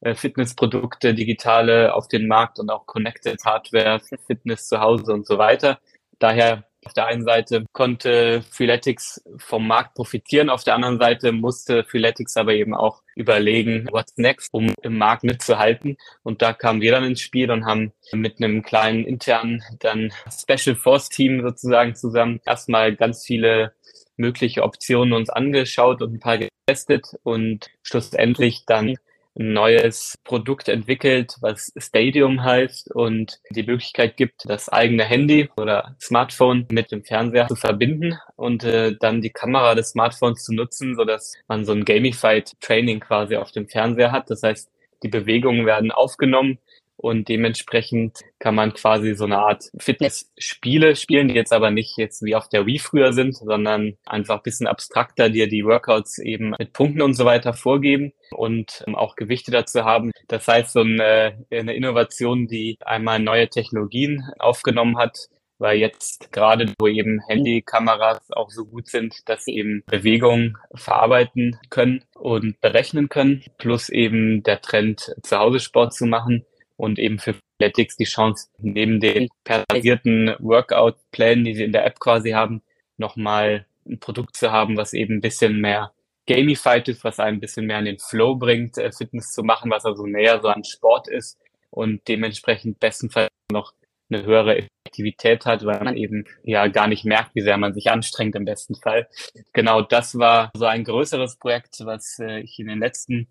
äh, 0.00 0.14
Fitnessprodukte, 0.14 1.14
digitale 1.14 1.94
auf 1.94 2.08
den 2.08 2.28
Markt 2.28 2.58
und 2.58 2.70
auch 2.70 2.86
Connected 2.86 3.44
Hardware, 3.44 4.00
Fitness 4.26 4.68
zu 4.68 4.80
Hause 4.80 5.12
und 5.12 5.26
so 5.26 5.38
weiter. 5.38 5.78
Daher 6.18 6.64
auf 6.84 6.92
der 6.94 7.06
einen 7.06 7.24
Seite 7.24 7.64
konnte 7.72 8.42
Freeletics 8.50 9.22
vom 9.36 9.66
Markt 9.66 9.94
profitieren, 9.94 10.48
auf 10.48 10.64
der 10.64 10.74
anderen 10.74 10.98
Seite 10.98 11.32
musste 11.32 11.84
Freeletics 11.84 12.36
aber 12.36 12.54
eben 12.54 12.74
auch 12.74 13.02
überlegen, 13.16 13.88
what's 13.90 14.16
next, 14.16 14.48
um 14.52 14.72
im 14.82 14.96
Markt 14.96 15.24
mitzuhalten. 15.24 15.96
Und 16.22 16.40
da 16.40 16.52
kamen 16.52 16.80
wir 16.80 16.92
dann 16.92 17.04
ins 17.04 17.20
Spiel 17.20 17.50
und 17.50 17.66
haben 17.66 17.92
mit 18.12 18.40
einem 18.40 18.62
kleinen 18.62 19.04
internen 19.04 19.62
dann 19.80 20.12
Special 20.30 20.76
Force 20.76 21.08
Team 21.08 21.42
sozusagen 21.42 21.96
zusammen 21.96 22.40
erstmal 22.46 22.94
ganz 22.94 23.24
viele 23.24 23.72
mögliche 24.18 24.62
Optionen 24.62 25.14
uns 25.14 25.30
angeschaut 25.30 26.02
und 26.02 26.14
ein 26.14 26.20
paar 26.20 26.38
getestet 26.38 27.06
und 27.22 27.70
schlussendlich 27.82 28.64
dann 28.66 28.96
ein 29.38 29.52
neues 29.52 30.16
Produkt 30.24 30.68
entwickelt, 30.68 31.36
was 31.40 31.72
Stadium 31.76 32.42
heißt 32.42 32.90
und 32.92 33.40
die 33.50 33.62
Möglichkeit 33.62 34.16
gibt, 34.16 34.42
das 34.46 34.68
eigene 34.68 35.04
Handy 35.04 35.48
oder 35.56 35.96
Smartphone 36.00 36.66
mit 36.70 36.90
dem 36.90 37.04
Fernseher 37.04 37.46
zu 37.46 37.54
verbinden 37.54 38.18
und 38.36 38.64
äh, 38.64 38.96
dann 38.98 39.22
die 39.22 39.30
Kamera 39.30 39.74
des 39.74 39.90
Smartphones 39.90 40.42
zu 40.42 40.52
nutzen, 40.54 40.96
so 40.96 41.04
dass 41.04 41.34
man 41.46 41.64
so 41.64 41.72
ein 41.72 41.84
gamified 41.84 42.52
Training 42.60 43.00
quasi 43.00 43.36
auf 43.36 43.52
dem 43.52 43.68
Fernseher 43.68 44.10
hat. 44.10 44.28
Das 44.28 44.42
heißt, 44.42 44.68
die 45.04 45.08
Bewegungen 45.08 45.66
werden 45.66 45.92
aufgenommen 45.92 46.58
und 46.98 47.28
dementsprechend 47.28 48.18
kann 48.40 48.56
man 48.56 48.74
quasi 48.74 49.14
so 49.14 49.24
eine 49.24 49.38
Art 49.38 49.70
Fitness-Spiele 49.78 50.96
spielen, 50.96 51.28
die 51.28 51.34
jetzt 51.34 51.52
aber 51.52 51.70
nicht 51.70 51.96
jetzt 51.96 52.24
wie 52.24 52.34
auf 52.34 52.48
der 52.48 52.66
Wii 52.66 52.80
früher 52.80 53.12
sind, 53.12 53.36
sondern 53.36 53.96
einfach 54.04 54.42
bisschen 54.42 54.66
abstrakter 54.66 55.30
dir 55.30 55.48
die 55.48 55.64
Workouts 55.64 56.18
eben 56.18 56.54
mit 56.58 56.72
Punkten 56.72 57.00
und 57.02 57.14
so 57.14 57.24
weiter 57.24 57.52
vorgeben 57.52 58.12
und 58.32 58.82
ähm, 58.86 58.96
auch 58.96 59.14
Gewichte 59.14 59.52
dazu 59.52 59.84
haben. 59.84 60.10
Das 60.26 60.48
heißt, 60.48 60.72
so 60.72 60.80
eine, 60.80 61.46
eine 61.52 61.74
Innovation, 61.74 62.48
die 62.48 62.78
einmal 62.84 63.20
neue 63.20 63.48
Technologien 63.48 64.24
aufgenommen 64.40 64.98
hat, 64.98 65.28
weil 65.58 65.78
jetzt 65.78 66.32
gerade 66.32 66.72
wo 66.78 66.86
eben 66.86 67.20
Handykameras 67.28 68.30
auch 68.32 68.50
so 68.50 68.64
gut 68.64 68.88
sind, 68.88 69.28
dass 69.28 69.44
sie 69.44 69.56
eben 69.56 69.82
Bewegungen 69.86 70.56
verarbeiten 70.74 71.58
können 71.70 72.04
und 72.14 72.60
berechnen 72.60 73.08
können, 73.08 73.44
plus 73.58 73.88
eben 73.88 74.42
der 74.42 74.60
Trend, 74.60 75.14
zu 75.22 75.38
Hause 75.38 75.60
Sport 75.60 75.94
zu 75.94 76.06
machen, 76.06 76.44
und 76.78 76.98
eben 76.98 77.18
für 77.18 77.34
Athletics 77.60 77.96
die 77.96 78.04
Chance, 78.04 78.48
neben 78.58 79.00
den 79.00 79.28
personalisierten 79.44 80.36
Workout-Plänen, 80.38 81.44
die 81.44 81.54
sie 81.54 81.64
in 81.64 81.72
der 81.72 81.84
App 81.84 81.98
quasi 81.98 82.30
haben, 82.30 82.62
nochmal 82.96 83.66
ein 83.86 83.98
Produkt 83.98 84.36
zu 84.36 84.52
haben, 84.52 84.76
was 84.76 84.92
eben 84.92 85.16
ein 85.16 85.20
bisschen 85.20 85.60
mehr 85.60 85.92
gamified 86.26 86.88
ist, 86.88 87.02
was 87.04 87.18
einen 87.18 87.38
ein 87.38 87.40
bisschen 87.40 87.66
mehr 87.66 87.80
in 87.80 87.86
den 87.86 87.98
Flow 87.98 88.36
bringt, 88.36 88.78
äh, 88.78 88.92
Fitness 88.92 89.32
zu 89.32 89.42
machen, 89.42 89.70
was 89.70 89.84
also 89.84 90.06
näher 90.06 90.40
so 90.40 90.48
an 90.48 90.62
Sport 90.62 91.08
ist 91.08 91.38
und 91.70 92.06
dementsprechend 92.06 92.78
bestenfalls 92.78 93.30
noch 93.50 93.72
eine 94.10 94.24
höhere 94.24 94.56
Effektivität 94.56 95.46
hat, 95.46 95.64
weil 95.64 95.82
man 95.82 95.96
eben 95.96 96.26
ja 96.44 96.68
gar 96.68 96.86
nicht 96.86 97.04
merkt, 97.04 97.34
wie 97.34 97.42
sehr 97.42 97.56
man 97.56 97.74
sich 97.74 97.90
anstrengt 97.90 98.36
im 98.36 98.44
besten 98.44 98.74
Fall. 98.76 99.08
Genau 99.52 99.82
das 99.82 100.16
war 100.18 100.50
so 100.54 100.66
ein 100.66 100.84
größeres 100.84 101.36
Projekt, 101.38 101.80
was 101.80 102.18
äh, 102.20 102.40
ich 102.40 102.58
in 102.58 102.68
den 102.68 102.78
letzten 102.78 103.28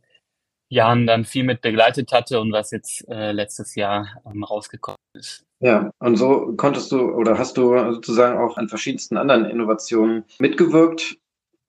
Jahren 0.69 1.07
dann 1.07 1.25
viel 1.25 1.43
mit 1.43 1.61
begleitet 1.61 2.11
hatte 2.11 2.39
und 2.39 2.51
was 2.51 2.71
jetzt 2.71 3.07
äh, 3.09 3.31
letztes 3.31 3.75
Jahr 3.75 4.21
ähm, 4.25 4.43
rausgekommen 4.43 4.97
ist. 5.13 5.43
Ja, 5.59 5.91
und 5.99 6.17
so 6.17 6.53
konntest 6.55 6.91
du 6.91 7.11
oder 7.11 7.37
hast 7.37 7.57
du 7.57 7.77
sozusagen 7.93 8.37
auch 8.37 8.57
an 8.57 8.69
verschiedensten 8.69 9.17
anderen 9.17 9.45
Innovationen 9.45 10.25
mitgewirkt 10.39 11.17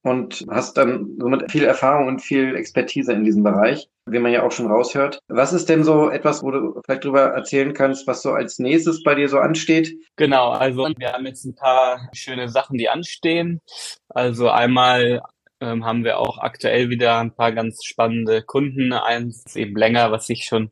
und 0.03 0.45
hast 0.49 0.77
dann 0.77 1.17
somit 1.19 1.51
viel 1.51 1.63
Erfahrung 1.63 2.07
und 2.07 2.21
viel 2.21 2.55
Expertise 2.55 3.11
in 3.11 3.23
diesem 3.23 3.43
Bereich, 3.43 3.89
wie 4.05 4.19
man 4.19 4.31
ja 4.31 4.43
auch 4.43 4.51
schon 4.51 4.67
raushört. 4.67 5.19
Was 5.27 5.53
ist 5.53 5.67
denn 5.69 5.83
so 5.83 6.09
etwas, 6.09 6.41
wo 6.41 6.51
du 6.51 6.81
vielleicht 6.85 7.03
darüber 7.03 7.21
erzählen 7.21 7.73
kannst, 7.73 8.07
was 8.07 8.21
so 8.21 8.31
als 8.31 8.59
nächstes 8.59 9.03
bei 9.03 9.15
dir 9.15 9.27
so 9.27 9.39
ansteht? 9.39 9.93
Genau, 10.15 10.51
also 10.51 10.87
wir 10.97 11.11
haben 11.11 11.25
jetzt 11.25 11.45
ein 11.45 11.55
paar 11.55 12.09
schöne 12.13 12.47
Sachen, 12.47 12.77
die 12.77 12.89
anstehen. 12.89 13.61
Also 14.09 14.49
einmal 14.49 15.21
ähm, 15.61 15.85
haben 15.85 16.03
wir 16.03 16.19
auch 16.19 16.37
aktuell 16.37 16.89
wieder 16.89 17.19
ein 17.19 17.33
paar 17.33 17.51
ganz 17.51 17.83
spannende 17.83 18.41
Kunden. 18.41 18.93
Eins 18.93 19.43
ist 19.45 19.55
eben 19.55 19.75
länger, 19.75 20.11
was 20.11 20.29
ich 20.29 20.45
schon 20.45 20.71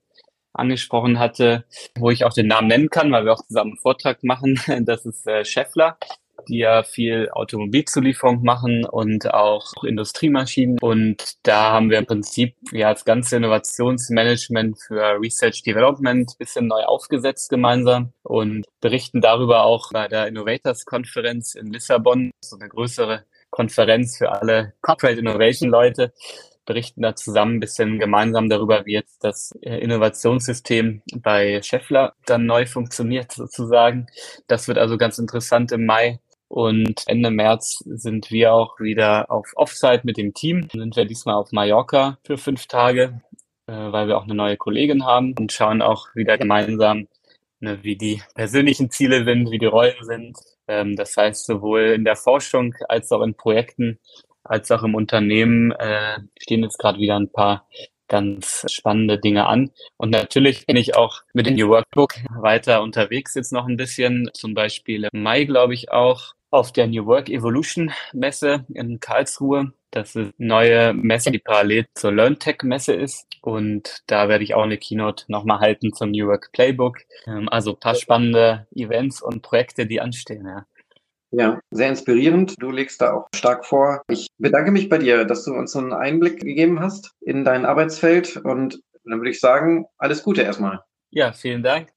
angesprochen 0.53 1.19
hatte, 1.19 1.65
wo 1.97 2.09
ich 2.09 2.25
auch 2.25 2.33
den 2.33 2.47
Namen 2.47 2.67
nennen 2.67 2.89
kann, 2.89 3.11
weil 3.11 3.25
wir 3.25 3.33
auch 3.33 3.45
zusammen 3.45 3.71
einen 3.71 3.79
Vortrag 3.79 4.23
machen. 4.23 4.59
Das 4.87 5.05
ist 5.05 5.27
äh, 5.27 5.43
Scheffler, 5.43 5.97
die 6.47 6.59
ja 6.59 6.83
viel 6.83 7.29
Automobilzulieferung 7.31 8.43
machen 8.43 8.85
und 8.85 9.33
auch 9.33 9.71
Industriemaschinen. 9.83 10.77
Und 10.79 11.37
da 11.43 11.71
haben 11.71 11.89
wir 11.89 11.97
im 11.97 12.05
Prinzip 12.05 12.55
ja 12.71 12.93
das 12.93 13.05
ganze 13.05 13.37
Innovationsmanagement 13.37 14.79
für 14.79 15.19
Research 15.19 15.63
Development 15.63 16.31
bisschen 16.37 16.67
neu 16.67 16.83
aufgesetzt 16.83 17.49
gemeinsam 17.49 18.13
und 18.23 18.65
berichten 18.81 19.21
darüber 19.21 19.63
auch 19.63 19.91
bei 19.91 20.07
der 20.07 20.27
Innovators 20.27 20.85
Konferenz 20.85 21.55
in 21.55 21.71
Lissabon, 21.71 22.31
so 22.41 22.57
eine 22.57 22.69
größere 22.69 23.25
Konferenz 23.57 24.19
für 24.19 24.31
alle 24.31 24.73
Corporate 24.81 25.19
Innovation 25.19 25.71
Leute, 25.71 26.13
berichten 26.67 27.01
da 27.01 27.15
zusammen 27.15 27.55
ein 27.55 27.59
bisschen 27.59 27.97
gemeinsam 27.97 28.49
darüber, 28.49 28.85
wie 28.85 28.93
jetzt 28.93 29.23
das 29.23 29.57
äh, 29.61 29.79
Innovationssystem 29.79 31.01
bei 31.15 31.59
Scheffler 31.63 32.13
dann 32.27 32.45
neu 32.45 32.67
funktioniert 32.67 33.31
sozusagen. 33.31 34.05
Das 34.45 34.67
wird 34.67 34.77
also 34.77 34.97
ganz 34.99 35.17
interessant 35.17 35.71
im 35.71 35.87
Mai. 35.87 36.19
Und 36.49 37.03
Ende 37.07 37.31
März 37.31 37.83
sind 37.85 38.29
wir 38.29 38.53
auch 38.53 38.79
wieder 38.79 39.31
auf 39.31 39.51
Offsite 39.55 40.01
mit 40.03 40.17
dem 40.17 40.35
Team. 40.35 40.69
Sind 40.71 40.95
wir 40.95 41.05
diesmal 41.05 41.35
auf 41.35 41.51
Mallorca 41.51 42.19
für 42.23 42.37
fünf 42.37 42.67
Tage, 42.67 43.21
äh, 43.65 43.73
weil 43.73 44.07
wir 44.07 44.17
auch 44.17 44.25
eine 44.25 44.35
neue 44.35 44.57
Kollegin 44.57 45.03
haben 45.03 45.33
und 45.39 45.51
schauen 45.51 45.81
auch 45.81 46.13
wieder 46.13 46.37
gemeinsam, 46.37 47.07
ne, 47.59 47.79
wie 47.81 47.97
die 47.97 48.21
persönlichen 48.35 48.91
Ziele 48.91 49.25
sind, 49.25 49.49
wie 49.49 49.57
die 49.57 49.65
Rollen 49.65 50.03
sind. 50.03 50.37
Ähm, 50.67 50.95
das 50.95 51.15
heißt, 51.17 51.45
sowohl 51.45 51.81
in 51.95 52.05
der 52.05 52.15
Forschung 52.15 52.73
als 52.89 53.11
auch 53.11 53.21
in 53.21 53.35
Projekten, 53.35 53.99
als 54.43 54.71
auch 54.71 54.83
im 54.83 54.95
Unternehmen 54.95 55.71
äh, 55.71 56.19
stehen 56.39 56.63
jetzt 56.63 56.77
gerade 56.77 56.99
wieder 56.99 57.19
ein 57.19 57.31
paar 57.31 57.67
ganz 58.07 58.65
spannende 58.71 59.19
Dinge 59.19 59.47
an. 59.47 59.71
Und 59.97 60.11
natürlich 60.11 60.65
bin 60.65 60.77
ich 60.77 60.95
auch 60.95 61.21
mit 61.33 61.45
dem 61.45 61.55
New 61.55 61.69
Workbook 61.69 62.15
weiter 62.39 62.81
unterwegs 62.81 63.35
jetzt 63.35 63.51
noch 63.51 63.67
ein 63.67 63.77
bisschen. 63.77 64.29
Zum 64.33 64.53
Beispiel 64.53 65.07
im 65.11 65.23
Mai, 65.23 65.43
glaube 65.43 65.73
ich, 65.73 65.91
auch 65.91 66.33
auf 66.49 66.71
der 66.71 66.87
New 66.87 67.05
Work 67.05 67.29
Evolution 67.29 67.91
Messe 68.13 68.65
in 68.73 68.99
Karlsruhe. 68.99 69.73
Das 69.91 70.15
ist 70.15 70.15
eine 70.15 70.31
neue 70.37 70.93
Messe, 70.93 71.31
die 71.31 71.39
parallel 71.39 71.87
zur 71.95 72.13
LearnTech 72.13 72.63
Messe 72.63 72.93
ist. 72.93 73.27
Und 73.47 74.03
da 74.07 74.27
werde 74.27 74.43
ich 74.43 74.55
auch 74.55 74.63
eine 74.63 74.77
Keynote 74.77 75.23
nochmal 75.29 75.61
halten 75.61 75.93
zum 75.93 76.11
New 76.11 76.27
Work 76.27 76.51
Playbook. 76.51 76.97
Ähm, 77.25 77.47
also 77.47 77.75
ein 77.75 77.79
paar 77.79 77.95
spannende 77.95 78.67
Events 78.75 79.21
und 79.21 79.41
Projekte, 79.41 79.85
die 79.85 80.01
anstehen, 80.01 80.45
ja. 80.45 80.65
Ja, 81.31 81.61
sehr 81.71 81.87
inspirierend. 81.87 82.55
Du 82.59 82.71
legst 82.71 83.01
da 83.01 83.13
auch 83.13 83.27
stark 83.33 83.65
vor. 83.65 84.01
Ich 84.09 84.27
bedanke 84.37 84.71
mich 84.71 84.89
bei 84.89 84.97
dir, 84.97 85.23
dass 85.23 85.45
du 85.45 85.53
uns 85.53 85.71
so 85.71 85.79
einen 85.79 85.93
Einblick 85.93 86.41
gegeben 86.41 86.81
hast 86.81 87.13
in 87.21 87.45
dein 87.45 87.65
Arbeitsfeld. 87.65 88.35
Und 88.35 88.81
dann 89.05 89.19
würde 89.19 89.29
ich 89.29 89.39
sagen, 89.39 89.85
alles 89.97 90.23
Gute 90.23 90.41
erstmal. 90.41 90.81
Ja, 91.11 91.31
vielen 91.31 91.63
Dank. 91.63 91.93